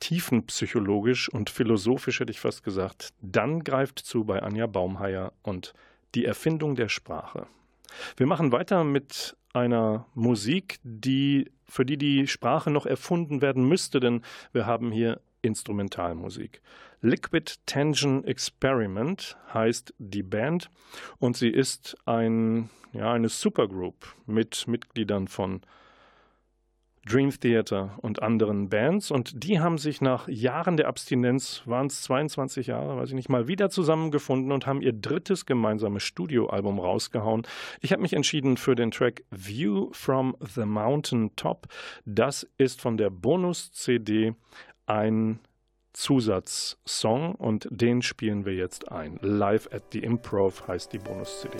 tiefenpsychologisch 0.00 1.28
und 1.28 1.48
philosophisch 1.50 2.20
hätte 2.20 2.32
ich 2.32 2.40
fast 2.40 2.64
gesagt, 2.64 3.14
dann 3.22 3.64
greift 3.64 3.98
zu 3.98 4.24
bei 4.24 4.42
Anja 4.42 4.66
Baumheier 4.66 5.32
und 5.42 5.74
die 6.14 6.24
Erfindung 6.24 6.74
der 6.74 6.88
Sprache. 6.88 7.46
Wir 8.16 8.26
machen 8.26 8.52
weiter 8.52 8.84
mit 8.84 9.36
einer 9.52 10.06
Musik, 10.14 10.78
die, 10.82 11.50
für 11.64 11.86
die 11.86 11.96
die 11.96 12.26
Sprache 12.26 12.70
noch 12.70 12.86
erfunden 12.86 13.40
werden 13.40 13.66
müsste, 13.66 14.00
denn 14.00 14.22
wir 14.52 14.66
haben 14.66 14.92
hier 14.92 15.20
Instrumentalmusik. 15.42 16.60
Liquid 17.00 17.54
Tension 17.66 18.24
Experiment 18.24 19.36
heißt 19.52 19.94
die 19.98 20.22
Band 20.22 20.70
und 21.18 21.36
sie 21.36 21.50
ist 21.50 21.96
ein, 22.06 22.70
ja, 22.92 23.12
eine 23.12 23.28
Supergroup 23.28 24.14
mit 24.26 24.66
Mitgliedern 24.66 25.28
von 25.28 25.60
Dream 27.06 27.30
Theater 27.30 27.96
und 28.02 28.20
anderen 28.20 28.68
Bands. 28.68 29.12
Und 29.12 29.44
die 29.44 29.60
haben 29.60 29.78
sich 29.78 30.00
nach 30.00 30.26
Jahren 30.26 30.76
der 30.76 30.88
Abstinenz, 30.88 31.62
waren 31.64 31.86
es 31.86 32.02
22 32.02 32.66
Jahre, 32.66 32.96
weiß 32.96 33.10
ich 33.10 33.14
nicht, 33.14 33.28
mal 33.28 33.46
wieder 33.46 33.70
zusammengefunden 33.70 34.50
und 34.50 34.66
haben 34.66 34.82
ihr 34.82 34.92
drittes 34.92 35.46
gemeinsames 35.46 36.02
Studioalbum 36.02 36.80
rausgehauen. 36.80 37.46
Ich 37.80 37.92
habe 37.92 38.02
mich 38.02 38.12
entschieden 38.12 38.56
für 38.56 38.74
den 38.74 38.90
Track 38.90 39.22
View 39.30 39.90
from 39.92 40.36
the 40.40 40.64
Mountain 40.64 41.36
Top. 41.36 41.68
Das 42.04 42.48
ist 42.58 42.80
von 42.80 42.96
der 42.96 43.10
Bonus-CD 43.10 44.34
ein 44.86 45.38
Zusatzsong 45.96 47.34
und 47.36 47.68
den 47.70 48.02
spielen 48.02 48.44
wir 48.44 48.52
jetzt 48.52 48.92
ein. 48.92 49.18
Live 49.22 49.72
at 49.72 49.82
the 49.92 50.00
Improv 50.00 50.68
heißt 50.68 50.92
die 50.92 50.98
Bonus-CD. 50.98 51.56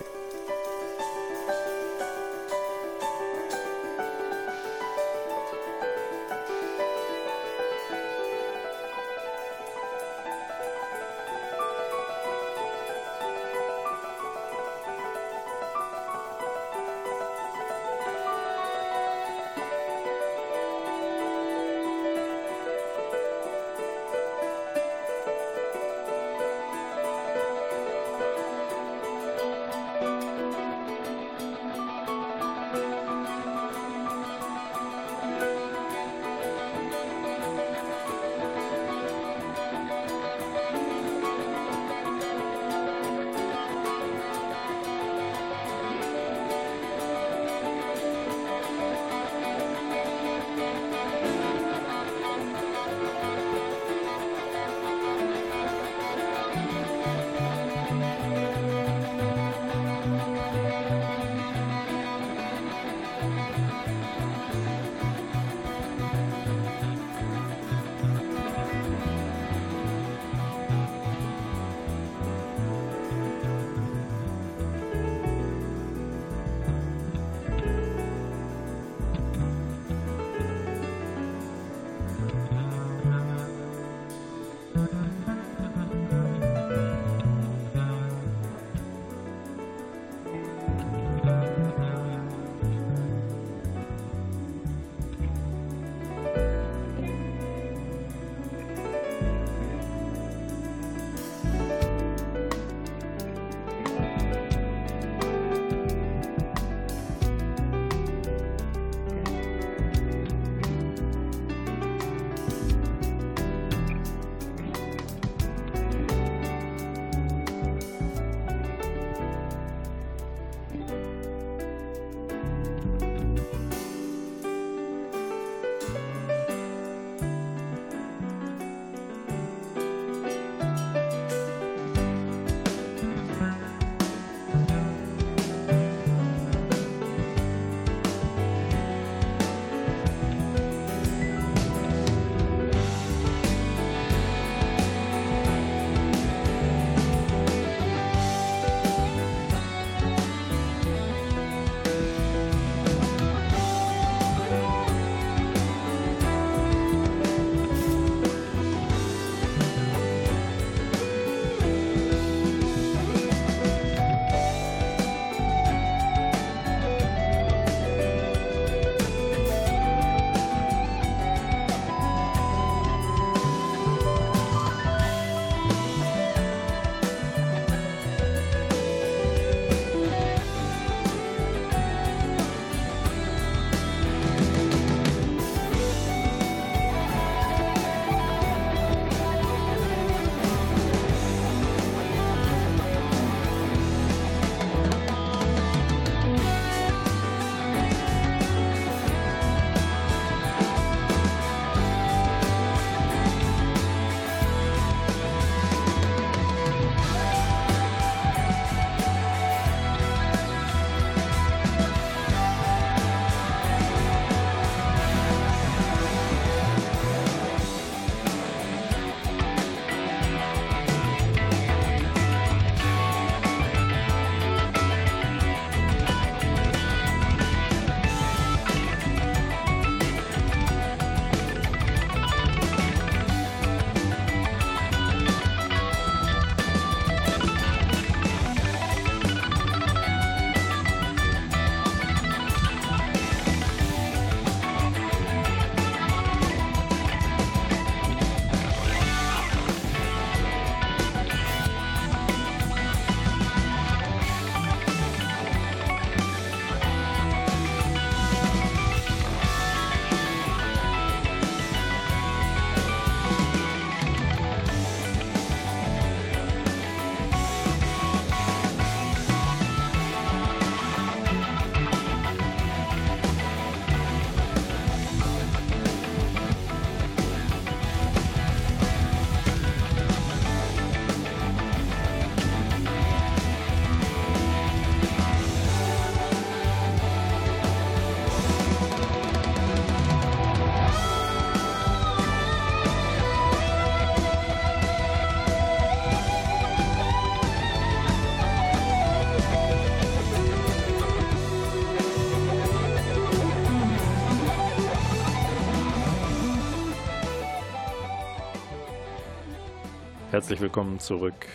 Herzlich 310.47 310.61
willkommen 310.61 311.01
zurück 311.01 311.49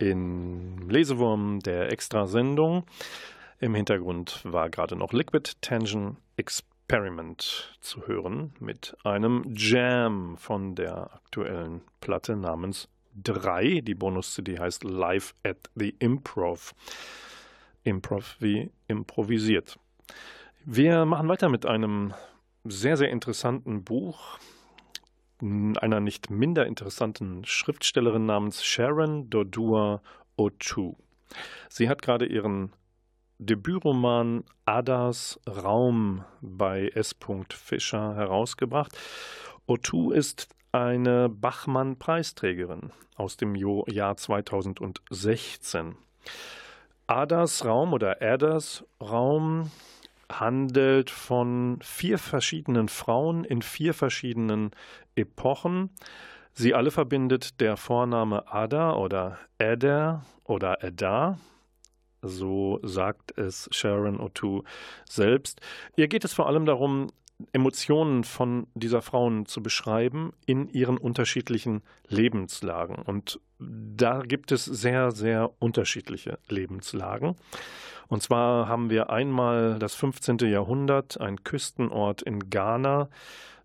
in 0.00 0.88
Lesewurm 0.88 1.60
der 1.60 1.92
Extrasendung. 1.92 2.82
Im 3.60 3.76
Hintergrund 3.76 4.40
war 4.42 4.68
gerade 4.68 4.96
noch 4.96 5.12
Liquid 5.12 5.48
Tension 5.60 6.16
Experiment 6.36 7.78
zu 7.80 8.08
hören 8.08 8.52
mit 8.58 8.96
einem 9.04 9.44
Jam 9.54 10.36
von 10.38 10.74
der 10.74 11.14
aktuellen 11.14 11.82
Platte 12.00 12.34
namens 12.34 12.88
3. 13.22 13.80
Die 13.82 13.94
Bonus-CD 13.94 14.58
heißt 14.58 14.82
Live 14.82 15.36
at 15.44 15.70
the 15.76 15.94
Improv. 16.00 16.74
Improv 17.84 18.34
wie 18.40 18.72
improvisiert. 18.88 19.78
Wir 20.64 21.04
machen 21.04 21.28
weiter 21.28 21.48
mit 21.48 21.64
einem 21.64 22.12
sehr, 22.64 22.96
sehr 22.96 23.10
interessanten 23.10 23.84
Buch 23.84 24.40
einer 25.42 26.00
nicht 26.00 26.30
minder 26.30 26.66
interessanten 26.66 27.44
Schriftstellerin 27.44 28.26
namens 28.26 28.64
Sharon 28.64 29.28
Dodua 29.28 30.00
Otu. 30.36 30.94
Sie 31.68 31.88
hat 31.88 32.00
gerade 32.02 32.26
ihren 32.26 32.72
Debütroman 33.38 34.44
Adas 34.66 35.40
Raum 35.48 36.24
bei 36.40 36.88
S. 36.88 37.16
Fischer 37.50 38.14
herausgebracht. 38.14 38.96
Otu 39.66 40.12
ist 40.12 40.48
eine 40.70 41.28
Bachmann-Preisträgerin 41.28 42.92
aus 43.16 43.36
dem 43.36 43.56
Jahr 43.56 44.16
2016. 44.16 45.96
Adas 47.08 47.64
Raum 47.64 47.92
oder 47.92 48.22
Adas 48.22 48.84
Raum 49.00 49.70
handelt 50.40 51.10
von 51.10 51.78
vier 51.82 52.18
verschiedenen 52.18 52.88
Frauen 52.88 53.44
in 53.44 53.62
vier 53.62 53.94
verschiedenen 53.94 54.70
Epochen. 55.14 55.90
Sie 56.52 56.74
alle 56.74 56.90
verbindet 56.90 57.60
der 57.60 57.76
Vorname 57.76 58.52
Ada 58.52 58.94
oder 58.94 59.38
Eder 59.58 60.24
oder 60.44 60.82
Eda. 60.82 61.38
So 62.22 62.78
sagt 62.82 63.36
es 63.36 63.68
Sharon 63.72 64.20
O'Toole 64.20 64.64
selbst. 65.08 65.60
Ihr 65.96 66.08
geht 66.08 66.24
es 66.24 66.32
vor 66.32 66.46
allem 66.46 66.66
darum, 66.66 67.08
Emotionen 67.52 68.22
von 68.22 68.68
dieser 68.74 69.02
Frauen 69.02 69.46
zu 69.46 69.62
beschreiben 69.62 70.32
in 70.46 70.68
ihren 70.68 70.98
unterschiedlichen 70.98 71.82
Lebenslagen. 72.06 72.96
Und 72.96 73.40
da 73.58 74.20
gibt 74.20 74.52
es 74.52 74.64
sehr, 74.64 75.10
sehr 75.10 75.50
unterschiedliche 75.58 76.38
Lebenslagen. 76.48 77.34
Und 78.12 78.22
zwar 78.22 78.68
haben 78.68 78.90
wir 78.90 79.08
einmal 79.08 79.78
das 79.78 79.94
15. 79.94 80.36
Jahrhundert, 80.40 81.18
ein 81.18 81.44
Küstenort 81.44 82.20
in 82.20 82.50
Ghana. 82.50 83.08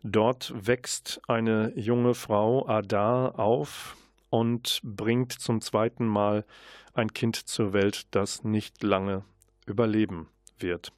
Dort 0.04 0.54
wächst 0.56 1.20
eine 1.28 1.74
junge 1.76 2.14
Frau, 2.14 2.66
Adar, 2.66 3.38
auf 3.38 3.98
und 4.30 4.80
bringt 4.84 5.34
zum 5.34 5.60
zweiten 5.60 6.06
Mal 6.08 6.46
ein 6.94 7.12
Kind 7.12 7.36
zur 7.36 7.74
Welt, 7.74 8.08
das 8.12 8.46
nicht 8.46 8.84
lange 8.84 9.26
überleben 9.66 10.30
wird. 10.60 10.94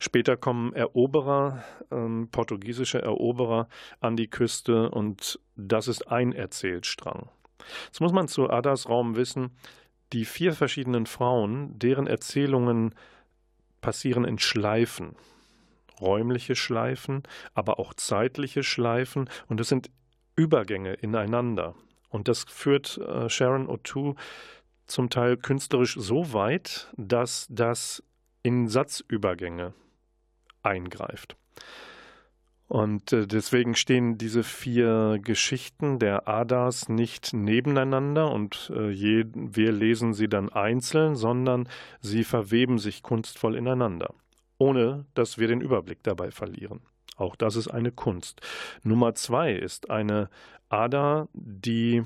Später 0.00 0.36
kommen 0.36 0.72
Eroberer, 0.72 1.62
ähm, 1.92 2.28
portugiesische 2.32 3.00
Eroberer 3.00 3.68
an 4.00 4.16
die 4.16 4.28
Küste 4.28 4.90
und 4.90 5.38
das 5.54 5.86
ist 5.86 6.10
ein 6.10 6.32
Erzählstrang. 6.32 7.28
Jetzt 7.86 8.00
muss 8.00 8.12
man 8.12 8.26
zu 8.26 8.50
Adas 8.50 8.88
Raum 8.88 9.14
wissen, 9.14 9.52
die 10.12 10.24
vier 10.24 10.52
verschiedenen 10.52 11.06
Frauen, 11.06 11.78
deren 11.78 12.06
Erzählungen 12.06 12.94
passieren 13.80 14.24
in 14.24 14.38
Schleifen. 14.38 15.16
Räumliche 16.00 16.54
Schleifen, 16.54 17.22
aber 17.54 17.78
auch 17.78 17.92
zeitliche 17.94 18.62
Schleifen 18.62 19.28
und 19.48 19.60
es 19.60 19.68
sind 19.68 19.90
Übergänge 20.36 20.94
ineinander. 20.94 21.74
Und 22.08 22.28
das 22.28 22.44
führt 22.44 22.98
äh, 22.98 23.28
Sharon 23.28 23.68
O'Toole 23.68 24.14
zum 24.86 25.10
Teil 25.10 25.36
künstlerisch 25.36 25.96
so 25.98 26.32
weit, 26.32 26.88
dass 26.96 27.46
das 27.50 28.02
in 28.42 28.68
Satzübergänge 28.68 29.74
eingreift. 30.62 31.36
Und 32.68 33.14
äh, 33.14 33.26
deswegen 33.26 33.74
stehen 33.74 34.18
diese 34.18 34.44
vier 34.44 35.18
Geschichten 35.22 35.98
der 35.98 36.28
Adas 36.28 36.90
nicht 36.90 37.32
nebeneinander 37.32 38.30
und 38.30 38.70
äh, 38.76 38.90
je, 38.90 39.24
wir 39.32 39.72
lesen 39.72 40.12
sie 40.12 40.28
dann 40.28 40.50
einzeln, 40.50 41.16
sondern 41.16 41.66
sie 42.00 42.24
verweben 42.24 42.78
sich 42.78 43.02
kunstvoll 43.02 43.56
ineinander, 43.56 44.14
ohne 44.58 45.06
dass 45.14 45.38
wir 45.38 45.48
den 45.48 45.62
Überblick 45.62 46.02
dabei 46.02 46.30
verlieren. 46.30 46.80
Auch 47.16 47.36
das 47.36 47.56
ist 47.56 47.68
eine 47.68 47.90
Kunst. 47.90 48.42
Nummer 48.82 49.14
zwei 49.14 49.52
ist 49.52 49.88
eine 49.90 50.28
Ada, 50.68 51.28
die 51.32 52.04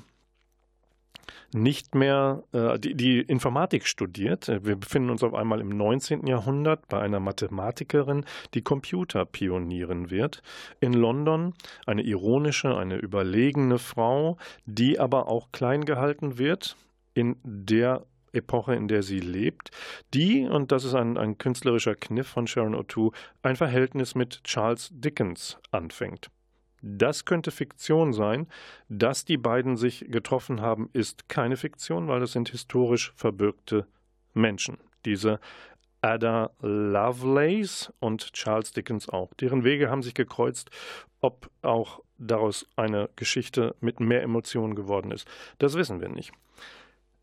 nicht 1.53 1.95
mehr 1.95 2.43
äh, 2.53 2.79
die, 2.79 2.95
die 2.95 3.21
Informatik 3.21 3.87
studiert. 3.87 4.49
Wir 4.49 4.77
befinden 4.77 5.11
uns 5.11 5.23
auf 5.23 5.35
einmal 5.35 5.61
im 5.61 5.69
19. 5.69 6.27
Jahrhundert 6.27 6.89
bei 6.89 7.01
einer 7.01 7.21
Mathematikerin, 7.21 8.25
die 8.55 8.63
Computerpionierin 8.63 10.11
wird. 10.11 10.43
In 10.81 10.93
London 10.93 11.55
eine 11.87 12.03
ironische, 12.03 12.77
eine 12.77 12.97
überlegene 12.97 13.79
Frau, 13.79 14.37
die 14.67 14.99
aber 14.99 15.29
auch 15.29 15.53
klein 15.53 15.85
gehalten 15.85 16.39
wird 16.39 16.77
in 17.15 17.37
der 17.45 18.07
Epoche, 18.33 18.75
in 18.75 18.89
der 18.89 19.03
sie 19.03 19.21
lebt, 19.21 19.71
die, 20.15 20.47
und 20.47 20.73
das 20.73 20.85
ist 20.85 20.95
ein, 20.95 21.19
ein 21.19 21.39
künstlerischer 21.39 21.95
Kniff 21.95 22.29
von 22.29 22.47
Sharon 22.47 22.75
O'Toole, 22.75 23.13
ein 23.43 23.57
Verhältnis 23.57 24.15
mit 24.15 24.43
Charles 24.45 24.89
Dickens 24.91 25.59
anfängt. 25.71 26.31
Das 26.83 27.25
könnte 27.25 27.53
Fiktion 27.53 28.13
sein. 28.13 28.49
Dass 28.89 29.25
die 29.25 29.37
beiden 29.37 29.77
sich 29.77 30.07
getroffen 30.09 30.61
haben, 30.61 30.91
ist 30.93 31.29
keine 31.29 31.57
Fiktion, 31.57 32.09
weil 32.09 32.21
das 32.21 32.33
sind 32.33 32.51
historisch 32.51 33.13
verbürgte 33.17 33.87
Menschen. 34.35 34.79
Diese 35.05 35.41
Ada 36.01 36.51
Lovelace 36.61 37.93
und 38.01 38.33
Charles 38.33 38.73
Dickens 38.73 39.09
auch. 39.09 39.33
Deren 39.35 39.63
Wege 39.63 39.89
haben 39.89 40.03
sich 40.03 40.15
gekreuzt. 40.15 40.71
Ob 41.21 41.49
auch 41.63 42.01
daraus 42.19 42.67
eine 42.75 43.09
Geschichte 43.15 43.77
mit 43.81 44.01
mehr 44.01 44.23
Emotionen 44.23 44.75
geworden 44.75 45.13
ist, 45.13 45.27
das 45.59 45.75
wissen 45.75 46.01
wir 46.01 46.09
nicht. 46.09 46.33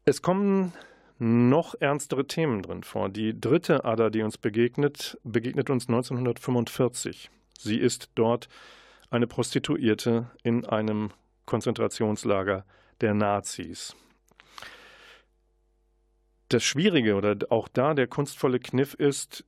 Es 0.06 0.22
kommen 0.22 0.74
noch 1.20 1.76
ernstere 1.80 2.26
Themen 2.26 2.62
drin 2.62 2.84
vor. 2.84 3.10
Die 3.10 3.40
dritte 3.40 3.84
Ada, 3.84 4.10
die 4.10 4.22
uns 4.22 4.38
begegnet, 4.38 5.20
begegnet 5.24 5.70
uns 5.70 5.90
1945. 5.90 7.30
Sie 7.58 7.78
ist 7.78 8.10
dort 8.16 8.48
eine 9.10 9.28
Prostituierte 9.28 10.30
in 10.44 10.66
einem 10.66 11.12
Konzentrationslager 11.46 12.66
der 13.02 13.14
Nazis. 13.14 13.96
Das 16.50 16.64
Schwierige 16.64 17.16
oder 17.16 17.36
auch 17.50 17.68
da 17.68 17.94
der 17.94 18.08
kunstvolle 18.08 18.60
Kniff 18.60 18.94
ist, 18.94 19.46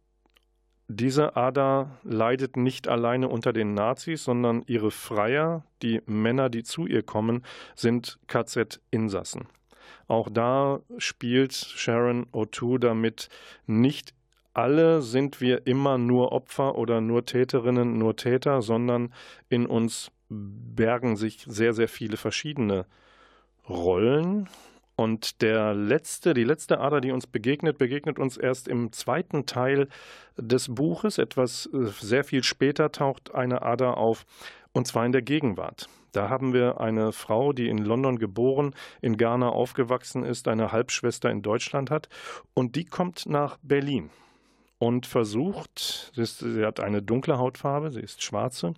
diese 0.87 1.35
Ada 1.35 1.99
leidet 2.03 2.57
nicht 2.57 2.87
alleine 2.87 3.29
unter 3.29 3.53
den 3.53 3.73
Nazis, 3.73 4.23
sondern 4.23 4.63
ihre 4.67 4.91
Freier, 4.91 5.65
die 5.81 6.01
Männer, 6.05 6.49
die 6.49 6.63
zu 6.63 6.85
ihr 6.85 7.01
kommen, 7.01 7.43
sind 7.75 8.19
KZ-Insassen. 8.27 9.47
Auch 10.07 10.29
da 10.29 10.81
spielt 10.97 11.53
Sharon 11.53 12.25
O'Toole 12.33 12.79
damit 12.79 13.29
nicht 13.65 14.13
alle 14.53 15.01
sind 15.01 15.39
wir 15.41 15.65
immer 15.65 15.97
nur 15.97 16.31
Opfer 16.31 16.75
oder 16.75 17.01
nur 17.01 17.25
Täterinnen, 17.25 17.97
nur 17.97 18.15
Täter, 18.15 18.61
sondern 18.61 19.13
in 19.49 19.65
uns 19.65 20.11
bergen 20.29 21.15
sich 21.15 21.45
sehr, 21.47 21.73
sehr 21.73 21.87
viele 21.87 22.17
verschiedene 22.17 22.85
Rollen. 23.67 24.49
Und 24.95 25.41
der 25.41 25.73
letzte, 25.73 26.33
die 26.33 26.43
letzte 26.43 26.79
Ader, 26.79 27.01
die 27.01 27.11
uns 27.11 27.25
begegnet, 27.25 27.77
begegnet 27.77 28.19
uns 28.19 28.37
erst 28.37 28.67
im 28.67 28.91
zweiten 28.91 29.45
Teil 29.45 29.87
des 30.37 30.73
Buches. 30.73 31.17
Etwas 31.17 31.69
äh, 31.73 31.85
sehr 31.99 32.23
viel 32.23 32.43
später 32.43 32.91
taucht 32.91 33.33
eine 33.33 33.61
Ader 33.63 33.97
auf, 33.97 34.25
und 34.73 34.87
zwar 34.87 35.05
in 35.05 35.11
der 35.11 35.21
Gegenwart. 35.21 35.87
Da 36.11 36.29
haben 36.29 36.53
wir 36.53 36.81
eine 36.81 37.13
Frau, 37.13 37.53
die 37.53 37.69
in 37.69 37.77
London 37.77 38.19
geboren, 38.19 38.75
in 39.01 39.15
Ghana 39.17 39.49
aufgewachsen 39.49 40.23
ist, 40.23 40.47
eine 40.47 40.71
Halbschwester 40.71 41.31
in 41.31 41.41
Deutschland 41.41 41.89
hat, 41.89 42.09
und 42.53 42.75
die 42.75 42.85
kommt 42.85 43.25
nach 43.25 43.57
Berlin 43.63 44.11
und 44.81 45.05
versucht, 45.05 46.11
sie 46.15 46.65
hat 46.65 46.79
eine 46.79 47.03
dunkle 47.03 47.37
Hautfarbe, 47.37 47.91
sie 47.91 47.99
ist 47.99 48.23
schwarze, 48.23 48.73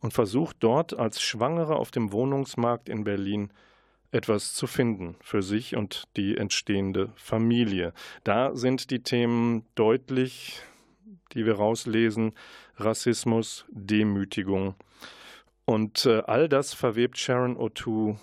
und 0.00 0.12
versucht 0.12 0.58
dort 0.60 0.92
als 0.98 1.22
Schwangere 1.22 1.76
auf 1.76 1.90
dem 1.90 2.12
Wohnungsmarkt 2.12 2.90
in 2.90 3.04
Berlin 3.04 3.50
etwas 4.12 4.52
zu 4.52 4.66
finden 4.66 5.16
für 5.22 5.40
sich 5.40 5.76
und 5.76 6.04
die 6.18 6.36
entstehende 6.36 7.12
Familie. 7.16 7.94
Da 8.22 8.54
sind 8.54 8.90
die 8.90 9.02
Themen 9.02 9.64
deutlich, 9.76 10.60
die 11.32 11.46
wir 11.46 11.54
rauslesen, 11.54 12.32
Rassismus, 12.76 13.64
Demütigung. 13.70 14.74
Und 15.64 16.04
äh, 16.04 16.22
all 16.26 16.50
das 16.50 16.74
verwebt 16.74 17.16
Sharon 17.16 17.56
O'Toole 17.56 18.18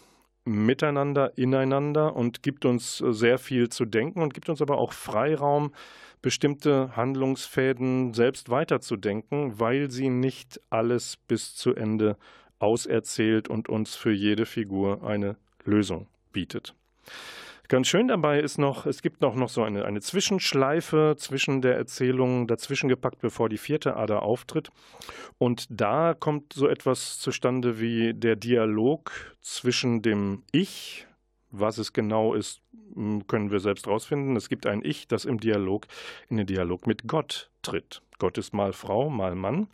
miteinander, 0.45 1.35
ineinander 1.35 2.15
und 2.15 2.43
gibt 2.43 2.63
uns 2.63 2.97
sehr 2.99 3.39
viel 3.39 3.69
zu 3.69 3.85
denken 3.85 4.21
und 4.21 4.35
gibt 4.35 4.49
uns 4.49 4.61
aber 4.61 4.77
auch 4.77 4.93
Freiraum, 4.93 5.71
bestimmte 6.27 6.93
Handlungsfäden 6.93 8.13
selbst 8.13 8.49
weiterzudenken, 8.49 9.61
weil 9.61 9.89
sie 9.89 10.09
nicht 10.09 10.59
alles 10.69 11.15
bis 11.15 11.55
zu 11.55 11.73
Ende 11.73 12.17
auserzählt 12.59 13.47
und 13.47 13.69
uns 13.69 13.95
für 13.95 14.11
jede 14.11 14.45
Figur 14.45 15.07
eine 15.07 15.37
Lösung 15.63 16.07
bietet. 16.33 16.75
Ganz 17.69 17.87
schön 17.87 18.09
dabei 18.09 18.41
ist 18.41 18.57
noch, 18.57 18.85
es 18.85 19.01
gibt 19.01 19.21
noch, 19.21 19.35
noch 19.35 19.47
so 19.47 19.63
eine, 19.63 19.85
eine 19.85 20.01
Zwischenschleife 20.01 21.15
zwischen 21.17 21.61
der 21.61 21.77
Erzählung 21.77 22.45
dazwischen 22.45 22.89
gepackt, 22.89 23.21
bevor 23.21 23.47
die 23.47 23.57
vierte 23.57 23.95
Ader 23.95 24.21
auftritt. 24.23 24.67
Und 25.37 25.65
da 25.69 26.13
kommt 26.13 26.51
so 26.51 26.67
etwas 26.67 27.19
zustande 27.19 27.79
wie 27.79 28.13
der 28.13 28.35
Dialog 28.35 29.11
zwischen 29.39 30.01
dem 30.01 30.43
Ich, 30.51 31.06
was 31.51 31.77
es 31.77 31.93
genau 31.93 32.33
ist, 32.33 32.61
können 33.27 33.51
wir 33.51 33.59
selbst 33.59 33.87
rausfinden. 33.87 34.35
Es 34.35 34.49
gibt 34.49 34.65
ein 34.65 34.81
Ich, 34.83 35.07
das 35.07 35.25
im 35.25 35.39
Dialog, 35.39 35.87
in 36.29 36.37
den 36.37 36.47
Dialog 36.47 36.87
mit 36.87 37.07
Gott 37.07 37.49
tritt. 37.61 38.01
Gott 38.19 38.37
ist 38.37 38.53
mal 38.53 38.73
Frau, 38.73 39.09
mal 39.09 39.35
Mann. 39.35 39.67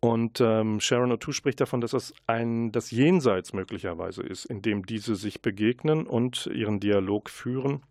Und 0.00 0.40
ähm, 0.40 0.80
Sharon 0.80 1.12
O'Toole 1.12 1.32
spricht 1.32 1.60
davon, 1.60 1.80
dass 1.80 1.92
das 1.92 2.12
ein 2.26 2.72
das 2.72 2.90
Jenseits 2.90 3.52
möglicherweise 3.52 4.22
ist, 4.22 4.46
in 4.46 4.60
dem 4.60 4.84
diese 4.84 5.14
sich 5.14 5.42
begegnen 5.42 6.06
und 6.06 6.46
ihren 6.46 6.80
Dialog 6.80 7.30
führen. 7.30 7.82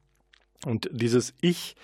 Und 0.65 0.89
dieses 0.91 1.33
Ich 1.39 1.75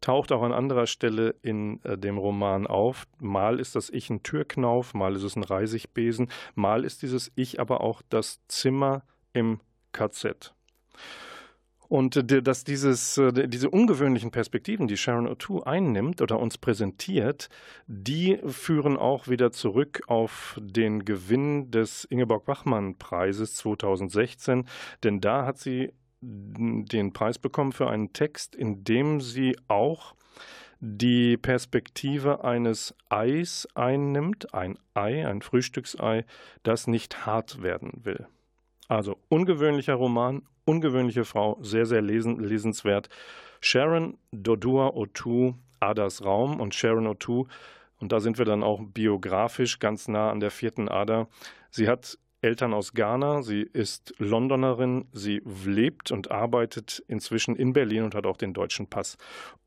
taucht 0.00 0.30
auch 0.30 0.42
an 0.42 0.52
anderer 0.52 0.86
Stelle 0.86 1.34
in 1.42 1.82
äh, 1.84 1.98
dem 1.98 2.18
Roman 2.18 2.66
auf. 2.66 3.06
Mal 3.18 3.58
ist 3.58 3.74
das 3.74 3.90
Ich 3.90 4.08
ein 4.10 4.22
Türknauf, 4.22 4.94
mal 4.94 5.16
ist 5.16 5.22
es 5.22 5.34
ein 5.34 5.44
Reisigbesen, 5.44 6.28
mal 6.54 6.84
ist 6.84 7.02
dieses 7.02 7.32
Ich 7.34 7.58
aber 7.58 7.80
auch 7.80 8.02
das 8.08 8.40
Zimmer 8.46 9.02
im 9.32 9.60
KZ. 9.92 10.54
Und 11.92 12.16
äh, 12.16 12.42
dass 12.42 12.64
dieses, 12.64 13.18
äh, 13.18 13.48
diese 13.48 13.68
ungewöhnlichen 13.68 14.30
Perspektiven, 14.30 14.88
die 14.88 14.96
Sharon 14.96 15.28
O'Toole 15.28 15.66
einnimmt 15.66 16.22
oder 16.22 16.40
uns 16.40 16.56
präsentiert, 16.56 17.50
die 17.86 18.38
führen 18.46 18.96
auch 18.96 19.28
wieder 19.28 19.52
zurück 19.52 20.02
auf 20.06 20.58
den 20.58 21.04
Gewinn 21.04 21.70
des 21.70 22.04
Ingeborg-Bachmann-Preises 22.06 23.56
2016. 23.56 24.64
Denn 25.04 25.20
da 25.20 25.44
hat 25.44 25.58
sie 25.58 25.92
den 26.22 27.12
Preis 27.12 27.38
bekommen 27.38 27.72
für 27.72 27.90
einen 27.90 28.14
Text, 28.14 28.54
in 28.54 28.84
dem 28.84 29.20
sie 29.20 29.54
auch 29.68 30.14
die 30.80 31.36
Perspektive 31.36 32.42
eines 32.42 32.94
Eis 33.10 33.68
einnimmt, 33.74 34.54
ein 34.54 34.78
Ei, 34.94 35.26
ein 35.28 35.42
Frühstücksei, 35.42 36.24
das 36.62 36.86
nicht 36.86 37.26
hart 37.26 37.62
werden 37.62 38.00
will. 38.04 38.26
Also 38.88 39.16
ungewöhnlicher 39.28 39.94
Roman, 39.94 40.42
ungewöhnliche 40.64 41.24
Frau, 41.24 41.58
sehr, 41.62 41.86
sehr 41.86 42.02
lesen, 42.02 42.40
lesenswert. 42.40 43.08
Sharon 43.60 44.18
Dodua 44.32 44.88
Otu, 44.94 45.54
Adas 45.80 46.24
Raum 46.24 46.60
und 46.60 46.74
Sharon 46.74 47.06
Otu. 47.06 47.46
Und 47.98 48.12
da 48.12 48.20
sind 48.20 48.38
wir 48.38 48.44
dann 48.44 48.62
auch 48.62 48.82
biografisch 48.82 49.78
ganz 49.78 50.08
nah 50.08 50.30
an 50.30 50.40
der 50.40 50.50
vierten 50.50 50.88
Ader. 50.88 51.28
Sie 51.70 51.88
hat 51.88 52.18
Eltern 52.42 52.74
aus 52.74 52.92
Ghana, 52.92 53.42
sie 53.42 53.62
ist 53.62 54.14
Londonerin, 54.18 55.06
sie 55.12 55.42
lebt 55.64 56.10
und 56.10 56.32
arbeitet 56.32 57.04
inzwischen 57.06 57.54
in 57.54 57.72
Berlin 57.72 58.02
und 58.02 58.16
hat 58.16 58.26
auch 58.26 58.36
den 58.36 58.52
deutschen 58.52 58.88
Pass. 58.88 59.16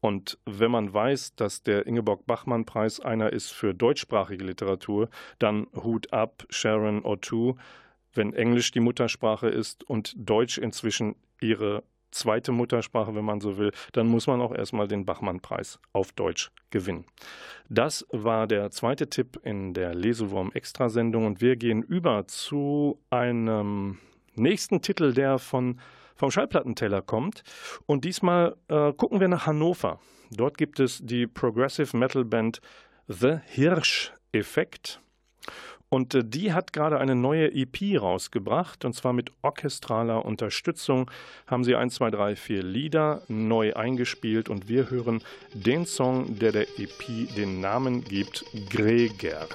Und 0.02 0.38
wenn 0.46 0.72
man 0.72 0.94
weiß, 0.94 1.36
dass 1.36 1.64
der 1.64 1.88
Ingeborg-Bachmann-Preis 1.88 3.00
einer 3.00 3.32
ist 3.32 3.52
für 3.52 3.74
deutschsprachige 3.74 4.44
Literatur, 4.44 5.08
dann 5.40 5.68
Hut 5.74 6.12
ab, 6.12 6.44
Sharon 6.50 7.04
O'Toole 7.04 7.56
wenn 8.16 8.34
Englisch 8.34 8.72
die 8.72 8.80
Muttersprache 8.80 9.48
ist 9.48 9.84
und 9.84 10.14
Deutsch 10.18 10.58
inzwischen 10.58 11.16
ihre 11.40 11.84
zweite 12.16 12.52
Muttersprache, 12.52 13.14
wenn 13.14 13.26
man 13.26 13.42
so 13.42 13.58
will, 13.58 13.72
dann 13.92 14.08
muss 14.08 14.28
man 14.28 14.42
auch 14.42 14.54
erstmal 14.54 14.88
den 14.88 15.06
Bachmann-Preis 15.06 15.80
auf 15.92 16.14
Deutsch 16.14 16.52
gewinnen. 16.70 17.06
Das 17.70 18.06
war 18.12 18.48
der 18.48 18.72
zweite 18.72 19.10
Tipp 19.10 19.40
in 19.44 19.74
der 19.74 19.94
Lesewurm-Extrasendung 19.94 21.26
und 21.26 21.42
wir 21.42 21.58
gehen 21.58 21.84
über 21.84 22.26
zu 22.28 23.00
einem 23.10 24.00
nächsten 24.36 24.82
Titel, 24.82 25.14
der 25.14 25.40
von, 25.40 25.80
vom 26.16 26.32
Schallplattenteller 26.32 27.02
kommt. 27.02 27.44
Und 27.86 28.06
diesmal 28.06 28.56
äh, 28.70 28.94
gucken 28.94 29.20
wir 29.20 29.28
nach 29.28 29.46
Hannover. 29.46 30.00
Dort 30.32 30.58
gibt 30.58 30.80
es 30.80 31.00
die 31.04 31.28
Progressive 31.28 31.96
Metal 31.96 32.26
Band 32.26 32.62
The 33.08 33.38
Hirsch 33.46 34.14
Effekt. 34.32 35.00
Und 35.90 36.14
äh, 36.16 36.24
die 36.24 36.54
hat 36.54 36.74
gerade 36.74 37.00
eine 37.00 37.16
neue 37.16 37.54
EP 37.54 38.00
rausgebracht 38.00 38.86
und 38.86 38.94
zwar 38.94 39.14
mit 39.14 39.32
orchestraler 39.42 40.26
Unterstützung 40.26 41.10
haben 41.48 41.64
sie 41.64 41.76
1, 41.76 41.96
2, 41.96 42.12
3, 42.12 42.36
4 42.36 42.64
Lieder 42.64 43.22
neu 43.28 43.74
eingespielt 43.74 44.50
und 44.50 44.68
wir 44.68 44.90
hören 44.90 45.22
den 45.54 45.86
Song, 45.86 46.40
der 46.40 46.52
der 46.52 46.68
EP 46.80 47.36
den 47.36 47.62
Namen 47.62 48.04
gibt, 48.04 48.46
Greger. 48.70 49.48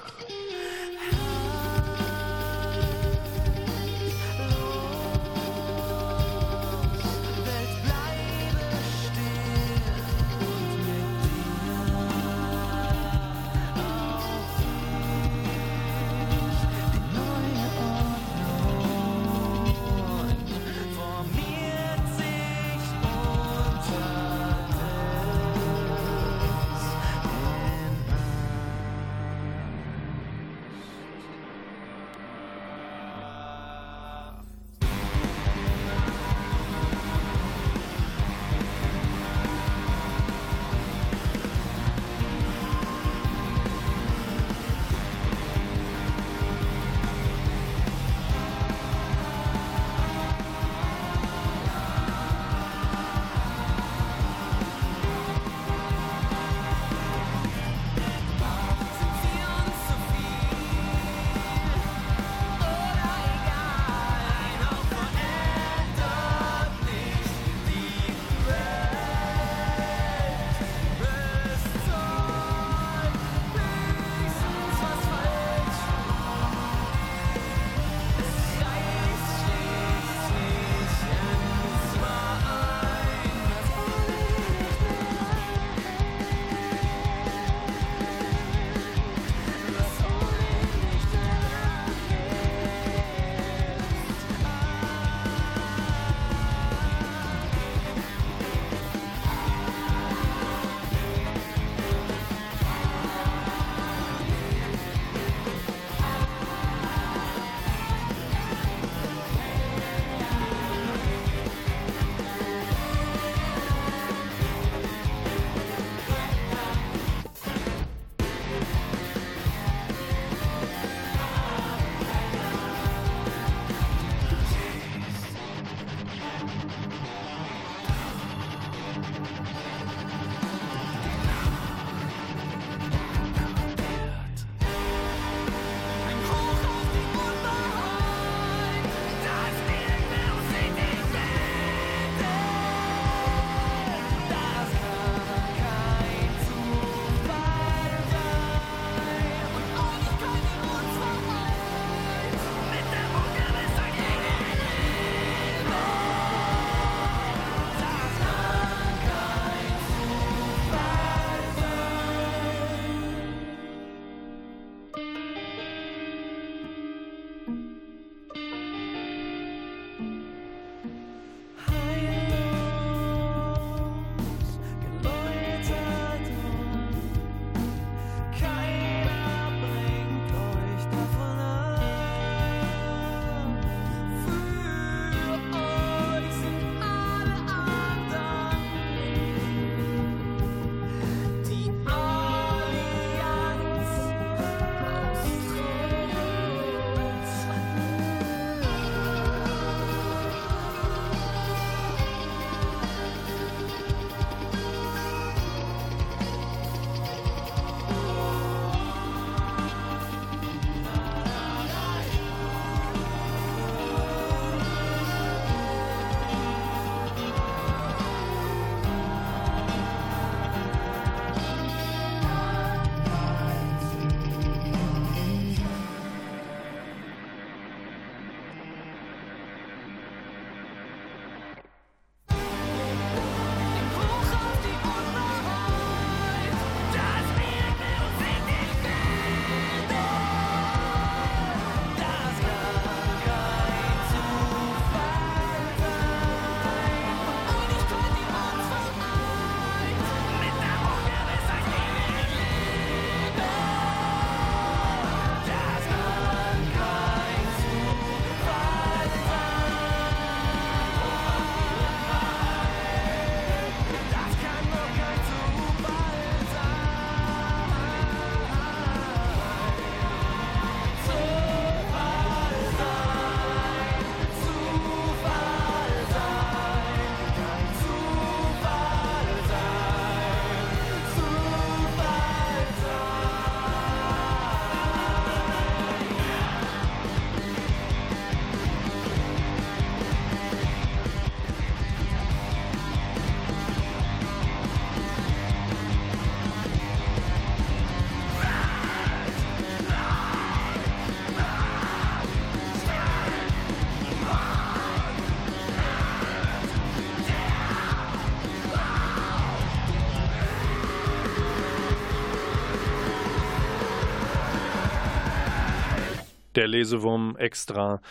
Der 316.61 316.67
Lesewurm 316.67 317.35
extra. 317.37 318.01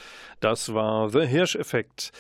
Das 0.41 0.75
war 0.75 1.09
The 1.09 1.25
Hirsch-Effekt. 1.25 2.11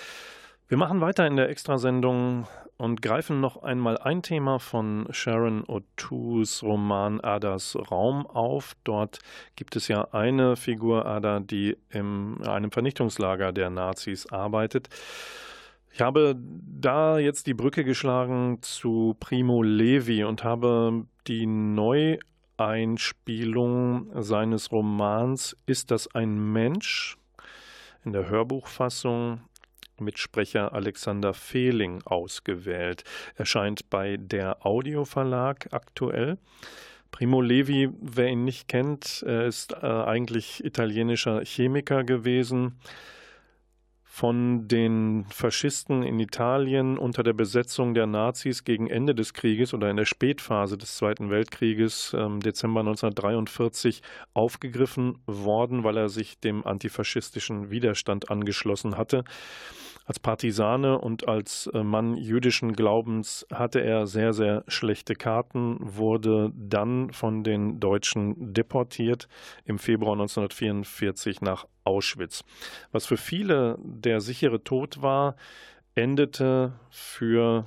Wir 0.68 0.78
machen 0.78 1.00
weiter 1.00 1.26
in 1.26 1.34
der 1.34 1.48
Extrasendung 1.48 2.46
und 2.76 3.02
greifen 3.02 3.40
noch 3.40 3.64
einmal 3.64 3.98
ein 3.98 4.22
Thema 4.22 4.60
von 4.60 5.08
Sharon 5.10 5.64
O'Toole's 5.64 6.62
Roman 6.62 7.20
Adas 7.20 7.76
Raum 7.90 8.28
auf. 8.28 8.76
Dort 8.84 9.18
gibt 9.56 9.74
es 9.74 9.88
ja 9.88 10.06
eine 10.12 10.54
Figur, 10.54 11.04
Ada, 11.04 11.40
die 11.40 11.76
in 11.88 12.40
einem 12.46 12.70
Vernichtungslager 12.70 13.50
der 13.50 13.70
Nazis 13.70 14.28
arbeitet. 14.28 14.88
Ich 15.92 16.00
habe 16.00 16.36
da 16.38 17.18
jetzt 17.18 17.48
die 17.48 17.54
Brücke 17.54 17.82
geschlagen 17.82 18.58
zu 18.60 19.16
Primo 19.18 19.64
Levi 19.64 20.22
und 20.22 20.44
habe 20.44 21.06
die 21.26 21.46
neu 21.46 22.18
Einspielung 22.60 24.10
seines 24.22 24.70
Romans 24.70 25.56
Ist 25.66 25.90
das 25.90 26.14
ein 26.14 26.52
Mensch? 26.52 27.16
in 28.04 28.12
der 28.12 28.28
Hörbuchfassung 28.28 29.40
mit 29.98 30.18
Sprecher 30.18 30.72
Alexander 30.72 31.34
Fehling 31.34 32.00
ausgewählt. 32.04 33.04
Erscheint 33.36 33.90
bei 33.90 34.16
der 34.16 34.64
Audioverlag 34.64 35.68
aktuell. 35.72 36.38
Primo 37.10 37.40
Levi, 37.42 37.90
wer 38.00 38.28
ihn 38.28 38.44
nicht 38.44 38.68
kennt, 38.68 39.22
er 39.26 39.46
ist 39.46 39.72
äh, 39.72 39.86
eigentlich 39.86 40.64
italienischer 40.64 41.44
Chemiker 41.44 42.04
gewesen 42.04 42.78
von 44.20 44.68
den 44.68 45.24
Faschisten 45.30 46.02
in 46.02 46.20
Italien 46.20 46.98
unter 46.98 47.22
der 47.22 47.32
Besetzung 47.32 47.94
der 47.94 48.06
Nazis 48.06 48.64
gegen 48.64 48.86
Ende 48.86 49.14
des 49.14 49.32
Krieges 49.32 49.72
oder 49.72 49.88
in 49.88 49.96
der 49.96 50.04
Spätphase 50.04 50.76
des 50.76 50.96
Zweiten 50.96 51.30
Weltkrieges, 51.30 52.14
ähm, 52.14 52.38
Dezember 52.40 52.80
1943, 52.80 54.02
aufgegriffen 54.34 55.20
worden, 55.24 55.84
weil 55.84 55.96
er 55.96 56.10
sich 56.10 56.38
dem 56.38 56.66
antifaschistischen 56.66 57.70
Widerstand 57.70 58.30
angeschlossen 58.30 58.98
hatte. 58.98 59.24
Als 60.10 60.18
Partisane 60.18 60.98
und 60.98 61.28
als 61.28 61.70
äh, 61.72 61.84
Mann 61.84 62.16
jüdischen 62.16 62.72
Glaubens 62.72 63.46
hatte 63.54 63.78
er 63.80 64.08
sehr, 64.08 64.32
sehr 64.32 64.64
schlechte 64.66 65.14
Karten, 65.14 65.76
wurde 65.78 66.50
dann 66.52 67.12
von 67.12 67.44
den 67.44 67.78
Deutschen 67.78 68.52
deportiert 68.52 69.28
im 69.64 69.78
Februar 69.78 70.14
1944 70.14 71.42
nach 71.42 71.68
Auschwitz. 71.84 72.42
Was 72.90 73.06
für 73.06 73.16
viele 73.16 73.78
der 73.84 74.20
sichere 74.20 74.64
Tod 74.64 75.00
war, 75.00 75.36
endete 75.94 76.72
für 76.90 77.66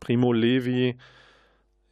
Primo 0.00 0.32
Levi, 0.32 0.96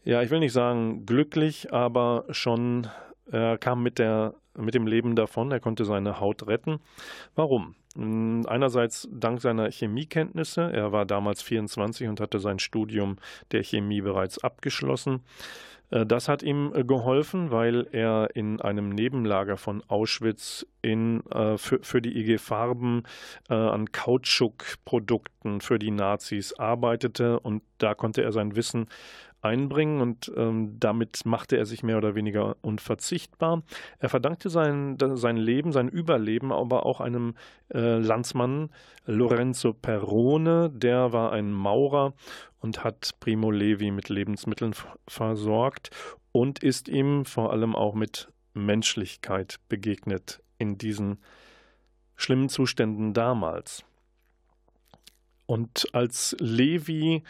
ja, 0.03 0.21
ich 0.21 0.31
will 0.31 0.41
nicht 0.41 0.53
sagen 0.53 1.07
glücklich, 1.07 1.73
aber 1.73 2.25
schon, 2.31 2.89
er 3.31 3.57
kam 3.57 3.85
mit, 3.85 4.01
der, 4.01 4.35
mit 4.59 4.75
dem 4.75 4.89
Leben 4.89 5.15
davon, 5.15 5.53
er 5.53 5.61
konnte 5.61 5.85
seine 5.85 6.19
Haut 6.19 6.49
retten. 6.49 6.81
Warum? 7.37 7.77
Hm, 7.97 8.47
einerseits 8.47 9.09
dank 9.13 9.41
seiner 9.41 9.71
Chemiekenntnisse. 9.71 10.73
Er 10.73 10.93
war 10.93 11.07
damals 11.07 11.43
24 11.43 12.09
und 12.09 12.21
hatte 12.21 12.39
sein 12.39 12.59
Studium 12.59 13.17
der 13.53 13.63
Chemie 13.63 14.01
bereits 14.01 14.43
abgeschlossen. 14.43 15.21
Äh, 15.93 16.07
das 16.07 16.29
hat 16.29 16.43
ihm 16.43 16.73
äh, 16.75 16.85
geholfen, 16.85 17.51
weil 17.51 17.87
er 17.93 18.31
in 18.35 18.61
einem 18.61 18.89
Nebenlager 18.89 19.57
von 19.57 19.83
Auschwitz 19.87 20.67
in, 20.81 21.25
äh, 21.27 21.57
für, 21.59 21.81
für 21.83 22.03
die 22.03 22.19
IG 22.19 22.39
Farben 22.39 23.05
an 23.49 23.93
Kautschukprodukten 23.93 25.61
für 25.61 25.79
die 25.79 25.91
Nazis 25.91 26.55
arbeitete 26.55 27.39
und 27.39 27.63
da 27.79 27.95
konnte 27.95 28.23
er 28.23 28.33
sein 28.33 28.57
Wissen 28.57 28.87
einbringen 29.43 30.01
und 30.01 30.33
ähm, 30.37 30.77
damit 30.79 31.27
machte 31.27 31.57
er 31.57 31.67
sich 31.67 31.83
mehr 31.83 31.99
oder 31.99 32.15
weniger 32.15 32.57
unverzichtbar. 32.63 33.63
Er 33.99 34.09
verdankte 34.09 34.49
sein, 34.49 34.97
sein 35.15 35.37
Leben, 35.37 35.73
sein 35.73 35.89
Überleben 35.89 36.53
aber 36.53 36.87
auch 36.87 37.01
einem 37.01 37.35
äh, 37.75 37.99
Landsmann, 37.99 38.71
Lorenzo 39.05 39.73
Perrone, 39.73 40.71
der 40.71 41.13
war 41.13 41.33
ein 41.33 41.53
Maurer 41.53 42.15
und 42.61 42.85
hat 42.85 43.11
Primo 43.19 43.51
Levi 43.51 43.91
mit 43.91 44.09
Lebensmitteln 44.09 44.75
versorgt 45.09 45.91
und 46.31 46.63
ist 46.63 46.89
ihm 46.89 47.25
vor 47.25 47.53
allem 47.53 47.75
auch 47.75 47.95
mit 47.95 48.29
Menschlichkeit 48.55 49.57
begegnet 49.69 50.41
in 50.59 50.79
diesen 50.79 51.19
schlimmen 52.15 52.49
Zuständen 52.49 53.13
damals. 53.13 53.85
Und 55.47 55.89
als 55.93 56.37
Levi 56.39 57.25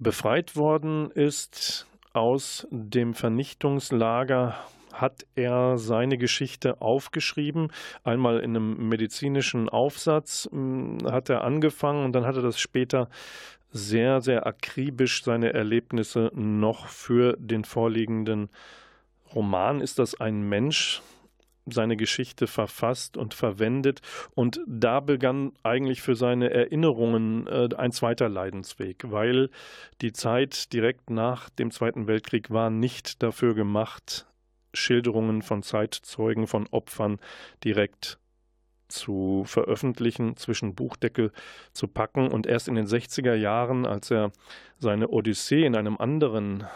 befreit 0.00 0.56
worden 0.56 1.10
ist 1.10 1.86
aus 2.12 2.66
dem 2.70 3.14
Vernichtungslager, 3.14 4.56
hat 4.92 5.24
er 5.36 5.78
seine 5.78 6.18
Geschichte 6.18 6.80
aufgeschrieben. 6.80 7.70
Einmal 8.02 8.40
in 8.40 8.56
einem 8.56 8.88
medizinischen 8.88 9.68
Aufsatz 9.68 10.48
hm, 10.50 10.98
hat 11.08 11.28
er 11.28 11.44
angefangen 11.44 12.04
und 12.04 12.12
dann 12.12 12.26
hat 12.26 12.36
er 12.36 12.42
das 12.42 12.58
später 12.58 13.08
sehr, 13.70 14.20
sehr 14.20 14.46
akribisch 14.46 15.22
seine 15.22 15.52
Erlebnisse 15.52 16.32
noch 16.34 16.88
für 16.88 17.36
den 17.38 17.64
vorliegenden 17.64 18.48
Roman. 19.32 19.80
Ist 19.80 20.00
das 20.00 20.20
ein 20.20 20.48
Mensch? 20.48 21.02
Seine 21.66 21.96
Geschichte 21.96 22.46
verfasst 22.46 23.16
und 23.16 23.34
verwendet. 23.34 24.00
Und 24.34 24.60
da 24.66 25.00
begann 25.00 25.52
eigentlich 25.62 26.02
für 26.02 26.14
seine 26.14 26.50
Erinnerungen 26.50 27.46
äh, 27.46 27.68
ein 27.76 27.92
zweiter 27.92 28.28
Leidensweg, 28.28 29.10
weil 29.10 29.50
die 30.00 30.12
Zeit 30.12 30.72
direkt 30.72 31.10
nach 31.10 31.50
dem 31.50 31.70
Zweiten 31.70 32.06
Weltkrieg 32.06 32.50
war 32.50 32.70
nicht 32.70 33.22
dafür 33.22 33.54
gemacht, 33.54 34.26
Schilderungen 34.72 35.42
von 35.42 35.62
Zeitzeugen, 35.62 36.46
von 36.46 36.66
Opfern 36.70 37.18
direkt 37.64 38.18
zu 38.90 39.44
veröffentlichen, 39.46 40.36
zwischen 40.36 40.74
Buchdeckel 40.74 41.32
zu 41.72 41.88
packen. 41.88 42.28
Und 42.28 42.46
erst 42.46 42.68
in 42.68 42.74
den 42.74 42.86
60er 42.86 43.34
Jahren, 43.34 43.86
als 43.86 44.10
er 44.10 44.32
seine 44.78 45.08
Odyssee 45.08 45.64
in 45.64 45.76
einem 45.76 45.96
anderen 45.96 46.66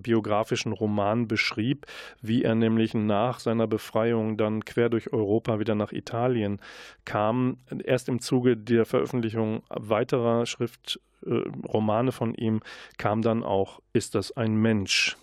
biografischen 0.00 0.72
Roman 0.72 1.26
beschrieb, 1.26 1.86
wie 2.20 2.42
er 2.42 2.54
nämlich 2.54 2.94
nach 2.94 3.38
seiner 3.38 3.66
Befreiung 3.66 4.36
dann 4.36 4.64
quer 4.64 4.88
durch 4.88 5.12
Europa 5.12 5.58
wieder 5.58 5.74
nach 5.74 5.92
Italien 5.92 6.60
kam. 7.04 7.58
Erst 7.84 8.08
im 8.08 8.20
Zuge 8.20 8.56
der 8.56 8.84
Veröffentlichung 8.84 9.62
weiterer 9.68 10.46
Schriftromane 10.46 12.08
äh, 12.08 12.12
von 12.12 12.34
ihm 12.34 12.60
kam 12.98 13.22
dann 13.22 13.42
auch 13.42 13.80
Ist 13.92 14.14
das 14.14 14.36
ein 14.36 14.54
Mensch 14.54 15.16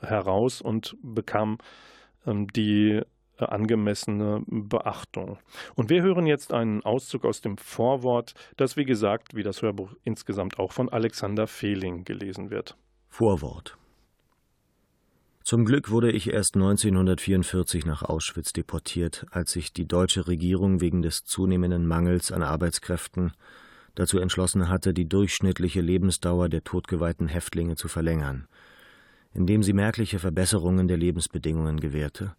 heraus 0.00 0.60
und 0.60 0.96
bekam 1.02 1.58
ähm, 2.26 2.46
die 2.48 3.00
äh, 3.38 3.44
angemessene 3.44 4.42
Beachtung. 4.46 5.38
Und 5.74 5.90
wir 5.90 6.02
hören 6.02 6.26
jetzt 6.26 6.52
einen 6.52 6.84
Auszug 6.84 7.24
aus 7.24 7.40
dem 7.40 7.56
Vorwort, 7.56 8.34
das 8.56 8.76
wie 8.76 8.84
gesagt, 8.84 9.34
wie 9.34 9.42
das 9.42 9.62
Hörbuch 9.62 9.92
insgesamt 10.04 10.58
auch 10.58 10.72
von 10.72 10.88
Alexander 10.88 11.46
Fehling 11.46 12.04
gelesen 12.04 12.50
wird. 12.50 12.76
Vorwort 13.08 13.76
zum 15.44 15.66
Glück 15.66 15.90
wurde 15.90 16.10
ich 16.10 16.32
erst 16.32 16.54
1944 16.54 17.84
nach 17.84 18.02
Auschwitz 18.02 18.54
deportiert, 18.54 19.26
als 19.30 19.52
sich 19.52 19.74
die 19.74 19.86
deutsche 19.86 20.26
Regierung 20.26 20.80
wegen 20.80 21.02
des 21.02 21.24
zunehmenden 21.26 21.86
Mangels 21.86 22.32
an 22.32 22.42
Arbeitskräften 22.42 23.32
dazu 23.94 24.18
entschlossen 24.18 24.70
hatte, 24.70 24.94
die 24.94 25.06
durchschnittliche 25.06 25.82
Lebensdauer 25.82 26.48
der 26.48 26.64
totgeweihten 26.64 27.28
Häftlinge 27.28 27.76
zu 27.76 27.88
verlängern, 27.88 28.48
indem 29.34 29.62
sie 29.62 29.74
merkliche 29.74 30.18
Verbesserungen 30.18 30.88
der 30.88 30.96
Lebensbedingungen 30.96 31.78
gewährte 31.78 32.34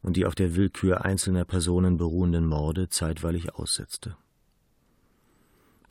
und 0.00 0.16
die 0.16 0.24
auf 0.24 0.34
der 0.34 0.56
Willkür 0.56 1.04
einzelner 1.04 1.44
Personen 1.44 1.98
beruhenden 1.98 2.46
Morde 2.46 2.88
zeitweilig 2.88 3.54
aussetzte. 3.54 4.16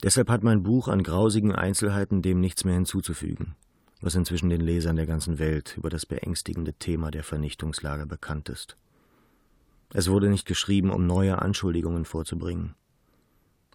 Deshalb 0.02 0.28
hat 0.30 0.42
mein 0.42 0.64
Buch 0.64 0.88
an 0.88 1.04
grausigen 1.04 1.52
Einzelheiten 1.52 2.22
dem 2.22 2.40
nichts 2.40 2.64
mehr 2.64 2.74
hinzuzufügen 2.74 3.54
was 4.00 4.14
inzwischen 4.14 4.50
den 4.50 4.60
Lesern 4.60 4.96
der 4.96 5.06
ganzen 5.06 5.38
Welt 5.38 5.76
über 5.76 5.90
das 5.90 6.06
beängstigende 6.06 6.74
Thema 6.74 7.10
der 7.10 7.24
Vernichtungslager 7.24 8.06
bekannt 8.06 8.48
ist. 8.48 8.76
Es 9.92 10.10
wurde 10.10 10.28
nicht 10.28 10.46
geschrieben, 10.46 10.90
um 10.90 11.06
neue 11.06 11.40
Anschuldigungen 11.40 12.04
vorzubringen. 12.04 12.74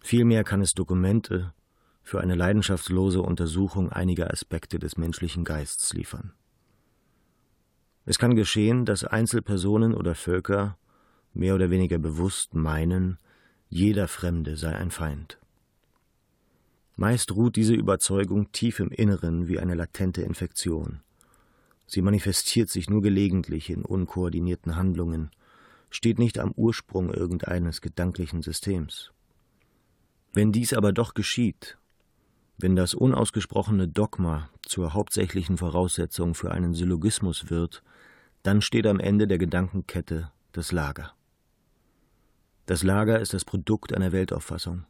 Vielmehr 0.02 0.44
kann 0.44 0.60
es 0.60 0.74
Dokumente 0.74 1.52
für 2.02 2.20
eine 2.20 2.34
leidenschaftslose 2.34 3.22
Untersuchung 3.22 3.90
einiger 3.90 4.30
Aspekte 4.30 4.78
des 4.78 4.96
menschlichen 4.96 5.44
Geists 5.44 5.92
liefern. 5.92 6.32
Es 8.04 8.18
kann 8.18 8.34
geschehen, 8.34 8.84
dass 8.84 9.04
Einzelpersonen 9.04 9.94
oder 9.94 10.14
Völker 10.14 10.76
mehr 11.32 11.54
oder 11.54 11.70
weniger 11.70 11.98
bewusst 11.98 12.54
meinen, 12.54 13.18
jeder 13.68 14.08
Fremde 14.08 14.56
sei 14.56 14.74
ein 14.74 14.90
Feind. 14.90 15.39
Meist 17.00 17.32
ruht 17.32 17.56
diese 17.56 17.72
Überzeugung 17.72 18.52
tief 18.52 18.78
im 18.78 18.90
Inneren 18.90 19.48
wie 19.48 19.58
eine 19.58 19.74
latente 19.74 20.20
Infektion. 20.20 21.00
Sie 21.86 22.02
manifestiert 22.02 22.68
sich 22.68 22.90
nur 22.90 23.00
gelegentlich 23.00 23.70
in 23.70 23.86
unkoordinierten 23.86 24.76
Handlungen, 24.76 25.30
steht 25.88 26.18
nicht 26.18 26.38
am 26.38 26.52
Ursprung 26.52 27.10
irgendeines 27.10 27.80
gedanklichen 27.80 28.42
Systems. 28.42 29.12
Wenn 30.34 30.52
dies 30.52 30.74
aber 30.74 30.92
doch 30.92 31.14
geschieht, 31.14 31.78
wenn 32.58 32.76
das 32.76 32.92
unausgesprochene 32.92 33.88
Dogma 33.88 34.50
zur 34.60 34.92
hauptsächlichen 34.92 35.56
Voraussetzung 35.56 36.34
für 36.34 36.52
einen 36.52 36.74
Syllogismus 36.74 37.48
wird, 37.48 37.82
dann 38.42 38.60
steht 38.60 38.86
am 38.86 39.00
Ende 39.00 39.26
der 39.26 39.38
Gedankenkette 39.38 40.30
das 40.52 40.70
Lager. 40.70 41.14
Das 42.66 42.82
Lager 42.82 43.20
ist 43.20 43.32
das 43.32 43.46
Produkt 43.46 43.94
einer 43.94 44.12
Weltauffassung, 44.12 44.84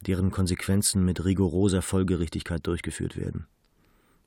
deren 0.00 0.30
Konsequenzen 0.30 1.04
mit 1.04 1.24
rigoroser 1.24 1.82
Folgerichtigkeit 1.82 2.66
durchgeführt 2.66 3.16
werden. 3.16 3.46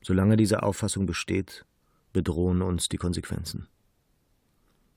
Solange 0.02 0.36
diese 0.36 0.62
Auffassung 0.62 1.06
besteht, 1.06 1.64
bedrohen 2.12 2.62
uns 2.62 2.88
die 2.88 2.96
Konsequenzen. 2.96 3.68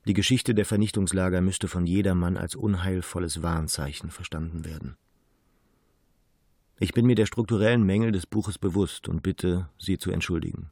Die 0.06 0.14
Geschichte 0.14 0.54
der 0.54 0.66
Vernichtungslager 0.66 1.40
müsste 1.40 1.68
von 1.68 1.86
jedermann 1.86 2.36
als 2.36 2.54
unheilvolles 2.54 3.42
Warnzeichen 3.42 4.10
verstanden 4.10 4.64
werden. 4.64 4.96
Ich 6.78 6.92
bin 6.92 7.06
mir 7.06 7.14
der 7.14 7.26
strukturellen 7.26 7.84
Mängel 7.84 8.12
des 8.12 8.26
Buches 8.26 8.58
bewusst 8.58 9.08
und 9.08 9.22
bitte, 9.22 9.68
Sie 9.78 9.96
zu 9.96 10.10
entschuldigen. 10.10 10.70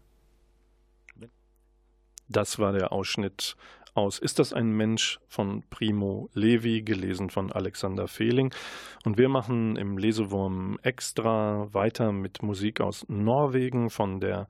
Das 2.28 2.58
war 2.58 2.72
der 2.72 2.92
Ausschnitt 2.92 3.56
aus 3.94 4.18
Ist 4.18 4.38
das 4.38 4.52
ein 4.52 4.70
Mensch 4.70 5.20
von 5.28 5.62
Primo 5.70 6.28
Levi, 6.34 6.82
gelesen 6.82 7.30
von 7.30 7.52
Alexander 7.52 8.08
Fehling. 8.08 8.52
Und 9.04 9.18
wir 9.18 9.28
machen 9.28 9.76
im 9.76 9.98
Lesewurm 9.98 10.78
extra 10.82 11.72
weiter 11.72 12.12
mit 12.12 12.42
Musik 12.42 12.80
aus 12.80 13.04
Norwegen 13.08 13.90
von 13.90 14.20
der 14.20 14.48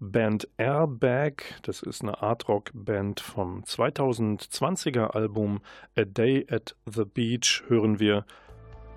Band 0.00 0.48
Airbag. 0.58 1.42
Das 1.62 1.82
ist 1.82 2.02
eine 2.02 2.22
Art-Rock-Band 2.22 3.20
vom 3.20 3.62
2020er 3.62 5.14
Album 5.14 5.60
A 5.96 6.04
Day 6.04 6.46
at 6.50 6.76
the 6.86 7.04
Beach. 7.04 7.64
Hören 7.68 7.98
wir 7.98 8.24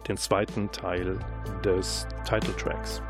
den 0.07 0.17
zweiten 0.17 0.71
Teil 0.71 1.19
des 1.63 2.07
Titeltracks. 2.25 3.01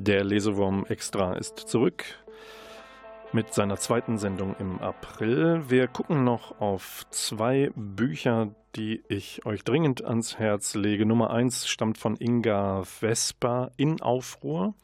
Der 0.00 0.22
Lesewurm 0.22 0.86
Extra 0.88 1.32
ist 1.32 1.58
zurück 1.58 2.04
mit 3.32 3.52
seiner 3.52 3.78
zweiten 3.78 4.16
Sendung 4.16 4.54
im 4.60 4.78
April. 4.78 5.64
Wir 5.68 5.88
gucken 5.88 6.22
noch 6.22 6.60
auf 6.60 7.04
zwei 7.10 7.72
Bücher, 7.74 8.54
die 8.76 9.02
ich 9.08 9.44
euch 9.44 9.64
dringend 9.64 10.04
ans 10.04 10.38
Herz 10.38 10.76
lege. 10.76 11.04
Nummer 11.04 11.30
eins 11.30 11.66
stammt 11.66 11.98
von 11.98 12.16
Inga 12.16 12.84
Vesper 12.84 13.72
in 13.76 14.00
Aufruhr, 14.00 14.74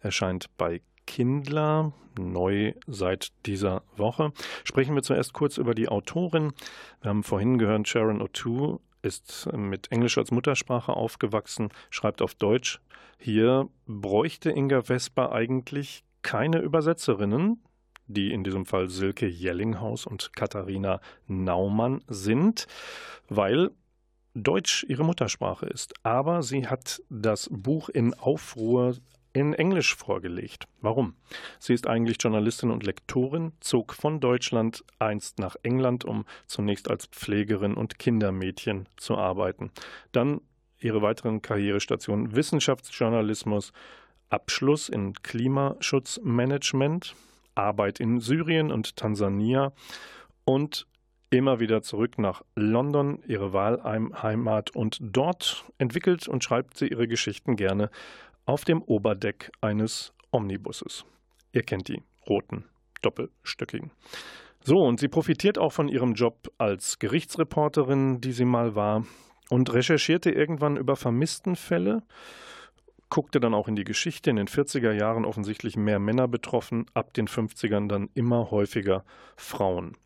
erscheint 0.00 0.46
bei 0.58 0.82
Kindler, 1.06 1.92
neu 2.18 2.74
seit 2.88 3.28
dieser 3.46 3.84
Woche. 3.96 4.32
Sprechen 4.64 4.96
wir 4.96 5.04
zuerst 5.04 5.34
kurz 5.34 5.56
über 5.56 5.76
die 5.76 5.88
Autorin. 5.88 6.52
Wir 7.00 7.10
haben 7.10 7.22
vorhin 7.22 7.58
gehört, 7.58 7.86
Sharon 7.86 8.20
O'Toole 8.20 8.80
ist 9.02 9.48
mit 9.52 9.92
Englisch 9.92 10.18
als 10.18 10.32
Muttersprache 10.32 10.92
aufgewachsen, 10.92 11.68
schreibt 11.90 12.22
auf 12.22 12.34
Deutsch. 12.34 12.80
Hier 13.18 13.68
bräuchte 13.86 14.50
Inga 14.50 14.82
Vesper 14.82 15.32
eigentlich 15.32 16.04
keine 16.22 16.60
Übersetzerinnen, 16.60 17.62
die 18.06 18.32
in 18.32 18.44
diesem 18.44 18.64
Fall 18.64 18.88
Silke 18.88 19.26
Jellinghaus 19.26 20.06
und 20.06 20.32
Katharina 20.34 21.00
Naumann 21.26 22.02
sind, 22.08 22.66
weil 23.28 23.70
Deutsch 24.34 24.84
ihre 24.88 25.04
Muttersprache 25.04 25.66
ist. 25.66 25.94
Aber 26.04 26.42
sie 26.42 26.68
hat 26.68 27.02
das 27.10 27.48
Buch 27.50 27.88
in 27.88 28.14
Aufruhr 28.14 28.96
in 29.32 29.52
Englisch 29.52 29.94
vorgelegt. 29.94 30.66
Warum? 30.80 31.14
Sie 31.58 31.74
ist 31.74 31.86
eigentlich 31.86 32.16
Journalistin 32.20 32.70
und 32.70 32.84
Lektorin, 32.84 33.52
zog 33.60 33.94
von 33.94 34.20
Deutschland 34.20 34.84
einst 34.98 35.38
nach 35.38 35.56
England, 35.62 36.04
um 36.04 36.24
zunächst 36.46 36.90
als 36.90 37.06
Pflegerin 37.06 37.74
und 37.74 37.98
Kindermädchen 37.98 38.88
zu 38.96 39.16
arbeiten. 39.16 39.70
Dann 40.12 40.40
ihre 40.80 41.02
weiteren 41.02 41.42
Karrierestationen 41.42 42.34
Wissenschaftsjournalismus, 42.34 43.72
Abschluss 44.30 44.88
in 44.88 45.14
Klimaschutzmanagement, 45.14 47.14
Arbeit 47.54 48.00
in 48.00 48.20
Syrien 48.20 48.70
und 48.70 48.96
Tansania 48.96 49.72
und 50.44 50.86
immer 51.30 51.60
wieder 51.60 51.82
zurück 51.82 52.18
nach 52.18 52.42
London, 52.54 53.22
ihre 53.26 53.52
Wahlheimat, 53.52 54.74
und 54.74 54.98
dort 55.00 55.64
entwickelt 55.78 56.28
und 56.28 56.44
schreibt 56.44 56.78
sie 56.78 56.88
ihre 56.88 57.08
Geschichten 57.08 57.56
gerne 57.56 57.90
auf 58.46 58.64
dem 58.64 58.82
Oberdeck 58.82 59.50
eines 59.60 60.12
Omnibusses. 60.30 61.04
Ihr 61.52 61.62
kennt 61.62 61.88
die 61.88 62.02
roten, 62.26 62.64
doppelstöckigen. 63.02 63.90
So, 64.64 64.78
und 64.78 65.00
sie 65.00 65.08
profitiert 65.08 65.58
auch 65.58 65.72
von 65.72 65.88
ihrem 65.88 66.14
Job 66.14 66.52
als 66.58 66.98
Gerichtsreporterin, 66.98 68.20
die 68.20 68.32
sie 68.32 68.44
mal 68.44 68.74
war, 68.74 69.04
und 69.48 69.72
recherchierte 69.72 70.30
irgendwann 70.30 70.76
über 70.76 70.96
Vermisstenfälle, 70.96 72.02
guckte 73.10 73.40
dann 73.40 73.54
auch 73.54 73.68
in 73.68 73.76
die 73.76 73.84
Geschichte, 73.84 74.30
in 74.30 74.36
den 74.36 74.48
40er 74.48 74.92
Jahren 74.92 75.24
offensichtlich 75.24 75.76
mehr 75.76 75.98
Männer 75.98 76.28
betroffen, 76.28 76.86
ab 76.94 77.14
den 77.14 77.26
50ern 77.26 77.88
dann 77.88 78.10
immer 78.14 78.50
häufiger 78.50 79.04
Frauen. 79.36 79.96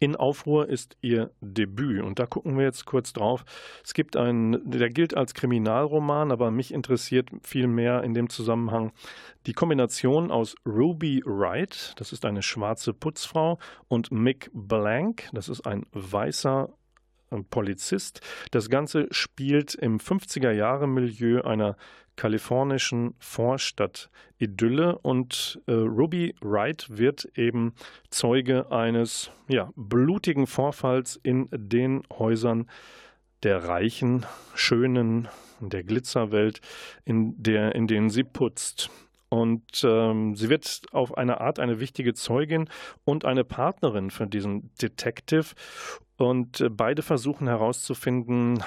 In 0.00 0.16
Aufruhr 0.16 0.68
ist 0.68 0.98
ihr 1.00 1.30
Debüt 1.40 2.02
und 2.02 2.18
da 2.18 2.26
gucken 2.26 2.58
wir 2.58 2.64
jetzt 2.64 2.84
kurz 2.84 3.12
drauf. 3.12 3.44
Es 3.82 3.94
gibt 3.94 4.16
einen, 4.16 4.70
der 4.70 4.90
gilt 4.90 5.16
als 5.16 5.32
Kriminalroman, 5.34 6.30
aber 6.30 6.50
mich 6.50 6.74
interessiert 6.74 7.30
viel 7.42 7.68
mehr 7.68 8.02
in 8.02 8.12
dem 8.12 8.28
Zusammenhang 8.28 8.92
die 9.46 9.54
Kombination 9.54 10.30
aus 10.30 10.56
Ruby 10.66 11.22
Wright, 11.24 11.94
das 11.96 12.12
ist 12.12 12.26
eine 12.26 12.42
schwarze 12.42 12.92
Putzfrau, 12.92 13.58
und 13.88 14.10
Mick 14.10 14.50
Blank, 14.52 15.30
das 15.32 15.48
ist 15.48 15.66
ein 15.66 15.86
weißer 15.92 16.68
Polizist. 17.50 18.20
Das 18.50 18.68
Ganze 18.68 19.08
spielt 19.10 19.74
im 19.74 19.98
50er-Jahre-Milieu 19.98 21.42
einer 21.42 21.76
kalifornischen 22.16 23.14
Vorstadt-Idylle 23.18 24.98
und 24.98 25.60
äh, 25.66 25.72
Ruby 25.72 26.34
Wright 26.40 26.86
wird 26.88 27.28
eben 27.36 27.74
Zeuge 28.10 28.70
eines 28.70 29.30
ja, 29.48 29.70
blutigen 29.74 30.46
Vorfalls 30.46 31.18
in 31.22 31.48
den 31.50 32.02
Häusern 32.12 32.66
der 33.42 33.64
reichen, 33.64 34.24
schönen, 34.54 35.28
der 35.60 35.82
Glitzerwelt, 35.82 36.60
in, 37.04 37.34
der, 37.42 37.74
in 37.74 37.86
denen 37.86 38.10
sie 38.10 38.24
putzt. 38.24 38.90
Und 39.28 39.82
ähm, 39.84 40.36
sie 40.36 40.48
wird 40.48 40.82
auf 40.92 41.16
eine 41.16 41.40
Art 41.40 41.58
eine 41.58 41.80
wichtige 41.80 42.14
Zeugin 42.14 42.68
und 43.04 43.24
eine 43.24 43.44
Partnerin 43.44 44.10
für 44.10 44.26
diesen 44.28 44.70
Detective. 44.80 45.54
Und 46.16 46.60
äh, 46.60 46.68
beide 46.68 47.02
versuchen 47.02 47.48
herauszufinden, 47.48 48.62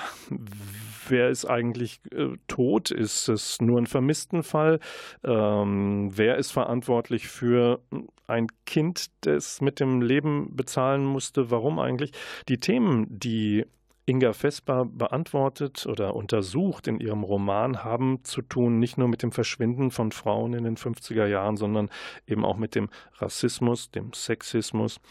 wer 1.07 1.29
ist 1.29 1.45
eigentlich 1.45 2.01
äh, 2.11 2.35
tot? 2.47 2.91
Ist 2.91 3.29
es 3.29 3.61
nur 3.61 3.79
ein 3.79 3.87
Vermisstenfall? 3.87 4.79
Ähm, 5.23 6.11
wer 6.13 6.37
ist 6.37 6.51
verantwortlich 6.51 7.27
für 7.27 7.79
ein 8.27 8.47
Kind, 8.65 9.07
das 9.21 9.61
mit 9.61 9.79
dem 9.79 10.01
Leben 10.01 10.55
bezahlen 10.55 11.05
musste? 11.05 11.49
Warum 11.49 11.79
eigentlich? 11.79 12.11
Die 12.49 12.59
Themen, 12.59 13.05
die 13.09 13.65
Inga 14.09 14.31
Vesper 14.31 14.85
beantwortet 14.85 15.85
oder 15.85 16.15
untersucht 16.15 16.87
in 16.87 17.01
ihrem 17.01 17.23
Roman, 17.23 17.83
haben 17.83 18.23
zu 18.23 18.41
tun 18.41 18.79
nicht 18.79 18.97
nur 18.97 19.09
mit 19.09 19.21
dem 19.21 19.33
Verschwinden 19.33 19.91
von 19.91 20.13
Frauen 20.13 20.53
in 20.53 20.63
den 20.63 20.77
50er 20.77 21.25
Jahren, 21.27 21.57
sondern 21.57 21.89
eben 22.25 22.45
auch 22.45 22.55
mit 22.55 22.73
dem 22.73 22.89
Rassismus, 23.17 23.91
dem 23.91 24.13
Sexismus. 24.13 25.01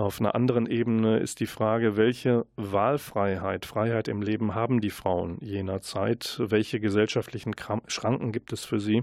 Auf 0.00 0.18
einer 0.18 0.34
anderen 0.34 0.64
Ebene 0.64 1.18
ist 1.18 1.40
die 1.40 1.46
Frage, 1.46 1.98
welche 1.98 2.46
Wahlfreiheit, 2.56 3.66
Freiheit 3.66 4.08
im 4.08 4.22
Leben 4.22 4.54
haben 4.54 4.80
die 4.80 4.88
Frauen 4.88 5.36
jener 5.42 5.82
Zeit? 5.82 6.40
Welche 6.42 6.80
gesellschaftlichen 6.80 7.54
Schranken 7.86 8.32
gibt 8.32 8.50
es 8.54 8.64
für 8.64 8.80
sie? 8.80 9.02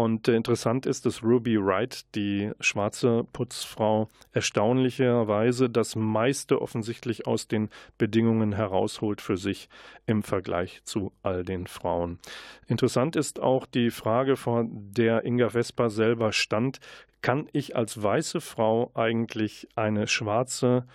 Und 0.00 0.28
äh, 0.28 0.34
interessant 0.34 0.86
ist, 0.86 1.04
dass 1.04 1.22
Ruby 1.22 1.62
Wright, 1.62 2.06
die 2.14 2.52
schwarze 2.58 3.26
Putzfrau, 3.34 4.08
erstaunlicherweise 4.32 5.68
das 5.68 5.94
meiste 5.94 6.62
offensichtlich 6.62 7.26
aus 7.26 7.48
den 7.48 7.68
Bedingungen 7.98 8.52
herausholt 8.52 9.20
für 9.20 9.36
sich 9.36 9.68
im 10.06 10.22
Vergleich 10.22 10.80
zu 10.84 11.12
all 11.22 11.44
den 11.44 11.66
Frauen. 11.66 12.18
Interessant 12.66 13.14
ist 13.14 13.40
auch 13.40 13.66
die 13.66 13.90
Frage, 13.90 14.36
vor 14.36 14.64
der 14.70 15.26
Inga 15.26 15.50
Vesper 15.50 15.90
selber 15.90 16.32
stand, 16.32 16.80
kann 17.20 17.46
ich 17.52 17.76
als 17.76 18.02
weiße 18.02 18.40
Frau 18.40 18.90
eigentlich 18.94 19.68
eine 19.76 20.06
schwarze 20.06 20.86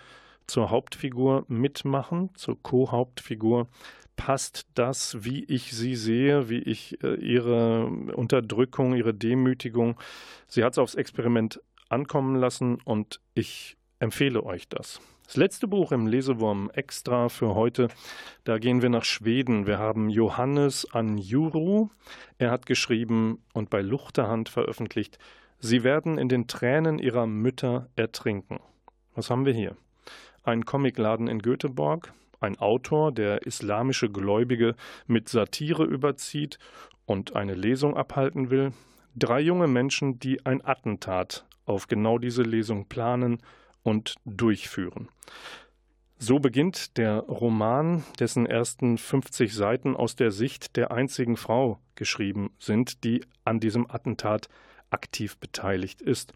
zur 0.48 0.70
Hauptfigur 0.70 1.44
mitmachen, 1.46 2.30
zur 2.34 2.60
Co-Hauptfigur? 2.60 3.68
Passt 4.16 4.66
das, 4.74 5.24
wie 5.24 5.44
ich 5.44 5.72
sie 5.72 5.94
sehe, 5.94 6.48
wie 6.48 6.58
ich 6.58 7.02
äh, 7.04 7.14
ihre 7.14 7.86
Unterdrückung, 7.86 8.94
ihre 8.94 9.14
Demütigung. 9.14 10.00
Sie 10.48 10.64
hat 10.64 10.72
es 10.72 10.78
aufs 10.78 10.94
Experiment 10.94 11.60
ankommen 11.88 12.36
lassen 12.36 12.78
und 12.84 13.20
ich 13.34 13.76
empfehle 13.98 14.42
euch 14.42 14.68
das. 14.68 15.00
Das 15.26 15.36
letzte 15.36 15.66
Buch 15.66 15.90
im 15.90 16.06
Lesewurm 16.06 16.70
Extra 16.72 17.28
für 17.28 17.54
heute, 17.54 17.88
da 18.44 18.58
gehen 18.58 18.80
wir 18.80 18.90
nach 18.90 19.04
Schweden. 19.04 19.66
Wir 19.66 19.78
haben 19.78 20.08
Johannes 20.08 20.86
Anjuru. 20.92 21.88
Er 22.38 22.52
hat 22.52 22.64
geschrieben 22.66 23.42
und 23.52 23.68
bei 23.68 23.82
Luchterhand 23.82 24.48
veröffentlicht, 24.48 25.18
Sie 25.58 25.84
werden 25.84 26.18
in 26.18 26.28
den 26.28 26.46
Tränen 26.48 26.98
ihrer 26.98 27.26
Mütter 27.26 27.88
ertrinken. 27.96 28.60
Was 29.14 29.30
haben 29.30 29.46
wir 29.46 29.54
hier? 29.54 29.76
Ein 30.42 30.64
Comicladen 30.64 31.28
in 31.28 31.40
Göteborg, 31.40 32.12
ein 32.40 32.58
Autor, 32.58 33.12
der 33.12 33.46
islamische 33.46 34.10
Gläubige 34.10 34.74
mit 35.06 35.28
Satire 35.28 35.84
überzieht 35.84 36.58
und 37.04 37.36
eine 37.36 37.54
Lesung 37.54 37.96
abhalten 37.96 38.50
will, 38.50 38.72
drei 39.14 39.40
junge 39.40 39.66
Menschen, 39.66 40.18
die 40.18 40.44
ein 40.44 40.64
Attentat 40.64 41.46
auf 41.64 41.88
genau 41.88 42.18
diese 42.18 42.42
Lesung 42.42 42.86
planen 42.86 43.38
und 43.82 44.16
durchführen. 44.24 45.08
So 46.18 46.38
beginnt 46.38 46.96
der 46.96 47.18
Roman, 47.18 48.04
dessen 48.18 48.46
ersten 48.46 48.96
50 48.96 49.52
Seiten 49.54 49.94
aus 49.94 50.16
der 50.16 50.30
Sicht 50.30 50.76
der 50.76 50.90
einzigen 50.90 51.36
Frau 51.36 51.78
geschrieben 51.94 52.50
sind, 52.58 53.04
die 53.04 53.22
an 53.44 53.60
diesem 53.60 53.90
Attentat 53.90 54.48
aktiv 54.88 55.36
beteiligt 55.36 56.00
ist. 56.00 56.32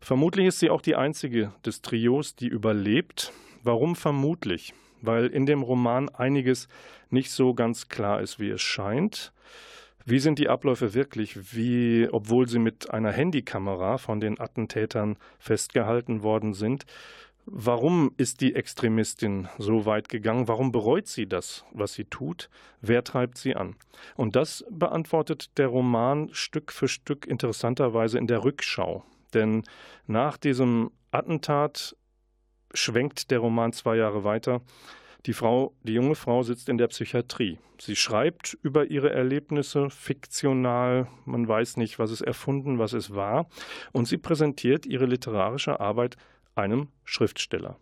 Vermutlich 0.00 0.46
ist 0.46 0.60
sie 0.60 0.70
auch 0.70 0.80
die 0.80 0.94
einzige 0.94 1.52
des 1.64 1.82
Trios, 1.82 2.36
die 2.36 2.46
überlebt. 2.46 3.32
Warum 3.64 3.96
vermutlich? 3.96 4.74
Weil 5.02 5.26
in 5.26 5.46
dem 5.46 5.62
Roman 5.62 6.08
einiges 6.08 6.68
nicht 7.10 7.30
so 7.30 7.54
ganz 7.54 7.88
klar 7.88 8.20
ist, 8.20 8.38
wie 8.38 8.50
es 8.50 8.62
scheint. 8.62 9.32
Wie 10.04 10.20
sind 10.20 10.38
die 10.38 10.48
Abläufe 10.48 10.94
wirklich? 10.94 11.54
Wie, 11.54 12.08
obwohl 12.10 12.48
sie 12.48 12.60
mit 12.60 12.90
einer 12.90 13.10
Handykamera 13.10 13.98
von 13.98 14.20
den 14.20 14.38
Attentätern 14.38 15.16
festgehalten 15.38 16.22
worden 16.22 16.54
sind, 16.54 16.86
Warum 17.48 18.10
ist 18.16 18.40
die 18.40 18.56
Extremistin 18.56 19.48
so 19.56 19.86
weit 19.86 20.08
gegangen? 20.08 20.48
Warum 20.48 20.72
bereut 20.72 21.06
sie 21.06 21.28
das, 21.28 21.64
was 21.70 21.94
sie 21.94 22.04
tut? 22.04 22.50
Wer 22.80 23.04
treibt 23.04 23.38
sie 23.38 23.54
an? 23.54 23.76
Und 24.16 24.34
das 24.34 24.64
beantwortet 24.68 25.56
der 25.56 25.68
Roman 25.68 26.28
Stück 26.32 26.72
für 26.72 26.88
Stück 26.88 27.24
interessanterweise 27.24 28.18
in 28.18 28.26
der 28.26 28.42
Rückschau. 28.42 29.04
Denn 29.32 29.62
nach 30.08 30.38
diesem 30.38 30.90
Attentat 31.12 31.96
schwenkt 32.74 33.30
der 33.30 33.38
Roman 33.38 33.72
zwei 33.72 33.96
Jahre 33.96 34.24
weiter. 34.24 34.62
Die 35.26 35.32
Frau, 35.32 35.74
die 35.82 35.94
junge 35.94 36.14
Frau 36.14 36.42
sitzt 36.42 36.68
in 36.68 36.78
der 36.78 36.86
Psychiatrie. 36.88 37.58
Sie 37.80 37.96
schreibt 37.96 38.56
über 38.62 38.86
ihre 38.86 39.10
Erlebnisse 39.10 39.90
fiktional, 39.90 41.08
man 41.24 41.46
weiß 41.46 41.76
nicht, 41.76 41.98
was 41.98 42.10
es 42.10 42.20
erfunden, 42.20 42.78
was 42.78 42.92
es 42.92 43.14
war, 43.14 43.48
und 43.92 44.06
sie 44.06 44.18
präsentiert 44.18 44.86
ihre 44.86 45.06
literarische 45.06 45.80
Arbeit 45.80 46.16
einem 46.54 46.88
Schriftsteller. 47.04 47.76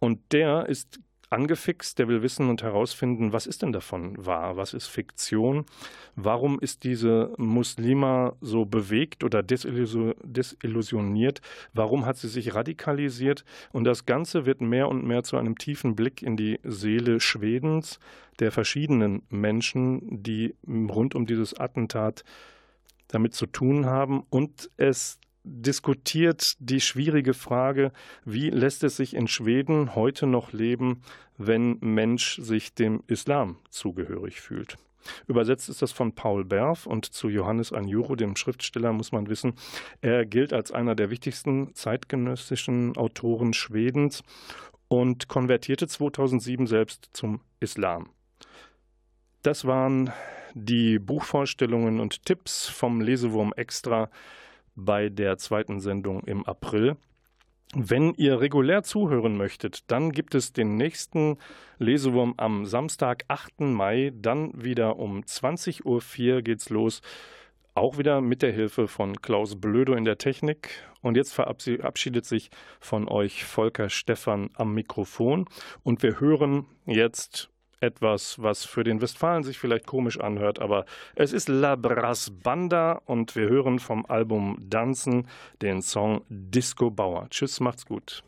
Und 0.00 0.20
der 0.32 0.66
ist 0.66 1.00
angefixt, 1.30 1.98
der 1.98 2.08
will 2.08 2.22
wissen 2.22 2.48
und 2.48 2.62
herausfinden, 2.62 3.32
was 3.32 3.46
ist 3.46 3.62
denn 3.62 3.72
davon 3.72 4.14
wahr, 4.24 4.56
was 4.56 4.74
ist 4.74 4.86
Fiktion, 4.86 5.64
warum 6.14 6.60
ist 6.60 6.84
diese 6.84 7.32
Muslima 7.36 8.36
so 8.40 8.64
bewegt 8.64 9.24
oder 9.24 9.42
desillusioniert, 9.42 11.40
warum 11.72 12.06
hat 12.06 12.16
sie 12.16 12.28
sich 12.28 12.54
radikalisiert? 12.54 13.44
Und 13.72 13.84
das 13.84 14.06
Ganze 14.06 14.46
wird 14.46 14.60
mehr 14.60 14.88
und 14.88 15.04
mehr 15.04 15.24
zu 15.24 15.36
einem 15.36 15.58
tiefen 15.58 15.96
Blick 15.96 16.22
in 16.22 16.36
die 16.36 16.60
Seele 16.62 17.18
Schwedens, 17.20 17.98
der 18.38 18.52
verschiedenen 18.52 19.22
Menschen, 19.30 20.22
die 20.22 20.54
rund 20.66 21.14
um 21.14 21.26
dieses 21.26 21.58
Attentat 21.58 22.24
damit 23.08 23.34
zu 23.34 23.46
tun 23.46 23.86
haben. 23.86 24.24
Und 24.30 24.70
es 24.76 25.18
diskutiert 25.46 26.56
die 26.58 26.80
schwierige 26.80 27.32
Frage, 27.32 27.92
wie 28.24 28.50
lässt 28.50 28.82
es 28.82 28.96
sich 28.96 29.14
in 29.14 29.28
Schweden 29.28 29.94
heute 29.94 30.26
noch 30.26 30.52
leben, 30.52 31.02
wenn 31.38 31.78
Mensch 31.80 32.38
sich 32.40 32.74
dem 32.74 33.02
Islam 33.06 33.58
zugehörig 33.70 34.40
fühlt. 34.40 34.76
Übersetzt 35.28 35.68
ist 35.68 35.82
das 35.82 35.92
von 35.92 36.16
Paul 36.16 36.44
Berf 36.44 36.84
und 36.86 37.06
zu 37.06 37.28
Johannes 37.28 37.72
Anjuro, 37.72 38.16
dem 38.16 38.34
Schriftsteller, 38.34 38.92
muss 38.92 39.12
man 39.12 39.28
wissen, 39.28 39.54
er 40.00 40.26
gilt 40.26 40.52
als 40.52 40.72
einer 40.72 40.96
der 40.96 41.10
wichtigsten 41.10 41.72
zeitgenössischen 41.74 42.96
Autoren 42.96 43.52
Schwedens 43.52 44.24
und 44.88 45.28
konvertierte 45.28 45.86
2007 45.86 46.66
selbst 46.66 47.10
zum 47.12 47.40
Islam. 47.60 48.10
Das 49.42 49.64
waren 49.64 50.12
die 50.54 50.98
Buchvorstellungen 50.98 52.00
und 52.00 52.24
Tipps 52.24 52.66
vom 52.66 53.00
Lesewurm 53.00 53.52
Extra 53.56 54.10
bei 54.76 55.08
der 55.08 55.38
zweiten 55.38 55.80
Sendung 55.80 56.22
im 56.24 56.46
April. 56.46 56.96
Wenn 57.74 58.14
ihr 58.14 58.40
regulär 58.40 58.84
zuhören 58.84 59.36
möchtet, 59.36 59.90
dann 59.90 60.12
gibt 60.12 60.34
es 60.36 60.52
den 60.52 60.76
nächsten 60.76 61.38
Lesewurm 61.78 62.34
am 62.36 62.64
Samstag, 62.64 63.24
8. 63.28 63.60
Mai, 63.60 64.12
dann 64.14 64.52
wieder 64.54 64.98
um 64.98 65.22
20.04 65.22 65.84
Uhr 66.34 66.42
geht's 66.42 66.70
los. 66.70 67.00
Auch 67.74 67.98
wieder 67.98 68.20
mit 68.20 68.40
der 68.42 68.52
Hilfe 68.52 68.88
von 68.88 69.20
Klaus 69.20 69.60
Blödo 69.60 69.94
in 69.94 70.04
der 70.04 70.16
Technik. 70.16 70.70
Und 71.02 71.16
jetzt 71.16 71.34
verabschiedet 71.34 72.24
sich 72.24 72.50
von 72.80 73.08
euch 73.08 73.44
Volker 73.44 73.90
Stephan 73.90 74.50
am 74.54 74.72
Mikrofon. 74.72 75.46
Und 75.82 76.02
wir 76.02 76.20
hören 76.20 76.66
jetzt 76.86 77.50
etwas, 77.80 78.42
was 78.42 78.64
für 78.64 78.84
den 78.84 79.00
Westfalen 79.00 79.42
sich 79.42 79.58
vielleicht 79.58 79.86
komisch 79.86 80.18
anhört, 80.20 80.58
aber 80.60 80.86
es 81.14 81.32
ist 81.32 81.48
La 81.48 81.76
Brass 81.76 82.32
Banda 82.42 83.00
und 83.04 83.36
wir 83.36 83.48
hören 83.48 83.78
vom 83.78 84.06
Album 84.06 84.56
Danzen 84.60 85.28
den 85.62 85.82
Song 85.82 86.22
Disco 86.28 86.90
Bauer. 86.90 87.28
Tschüss, 87.30 87.60
macht's 87.60 87.86
gut. 87.86 88.22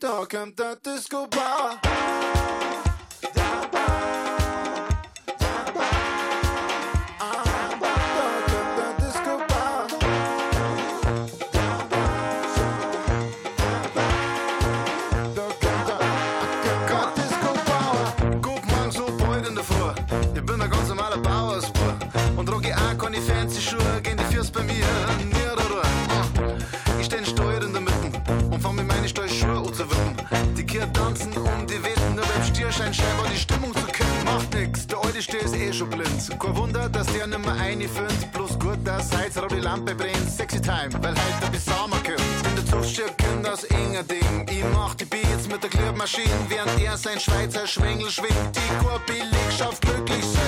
Da 0.00 0.24
kommt 0.24 0.58
der 0.58 0.76
Disco 0.76 1.26
Bauer. 1.26 1.97
Schon 35.78 35.90
blind. 35.90 36.40
Kein 36.40 36.56
Wunder, 36.56 36.88
dass 36.88 37.06
der 37.06 37.26
nimmer 37.26 37.52
eine 37.52 37.88
findet. 37.88 38.32
Bloß 38.32 38.58
gut, 38.58 38.78
dass 38.84 39.10
heute 39.16 39.46
die 39.54 39.60
Lampe 39.60 39.94
brennt. 39.94 40.30
Sexy 40.30 40.60
Time, 40.60 40.90
weil 41.00 41.14
heute 41.14 41.50
bis 41.52 41.64
Sommer 41.64 41.96
kommt. 42.04 42.48
In 42.48 42.56
der 42.56 42.66
Zug 42.66 42.84
steht 42.84 43.16
Kind 43.16 43.48
aus 43.48 43.64
Engerding. 43.64 44.46
Ich 44.50 44.64
mach 44.74 44.94
die 44.94 45.04
Beats 45.04 45.48
mit 45.48 45.62
der 45.62 45.70
Klebmaschine, 45.70 46.38
während 46.48 46.80
er 46.80 46.96
sein 46.96 47.20
Schweizer 47.20 47.66
Schwengel 47.66 48.10
schwingt. 48.10 48.56
Die 48.56 48.84
Kurbelegschaft 48.84 49.80
glücklich 49.82 50.24
singt. 50.24 50.47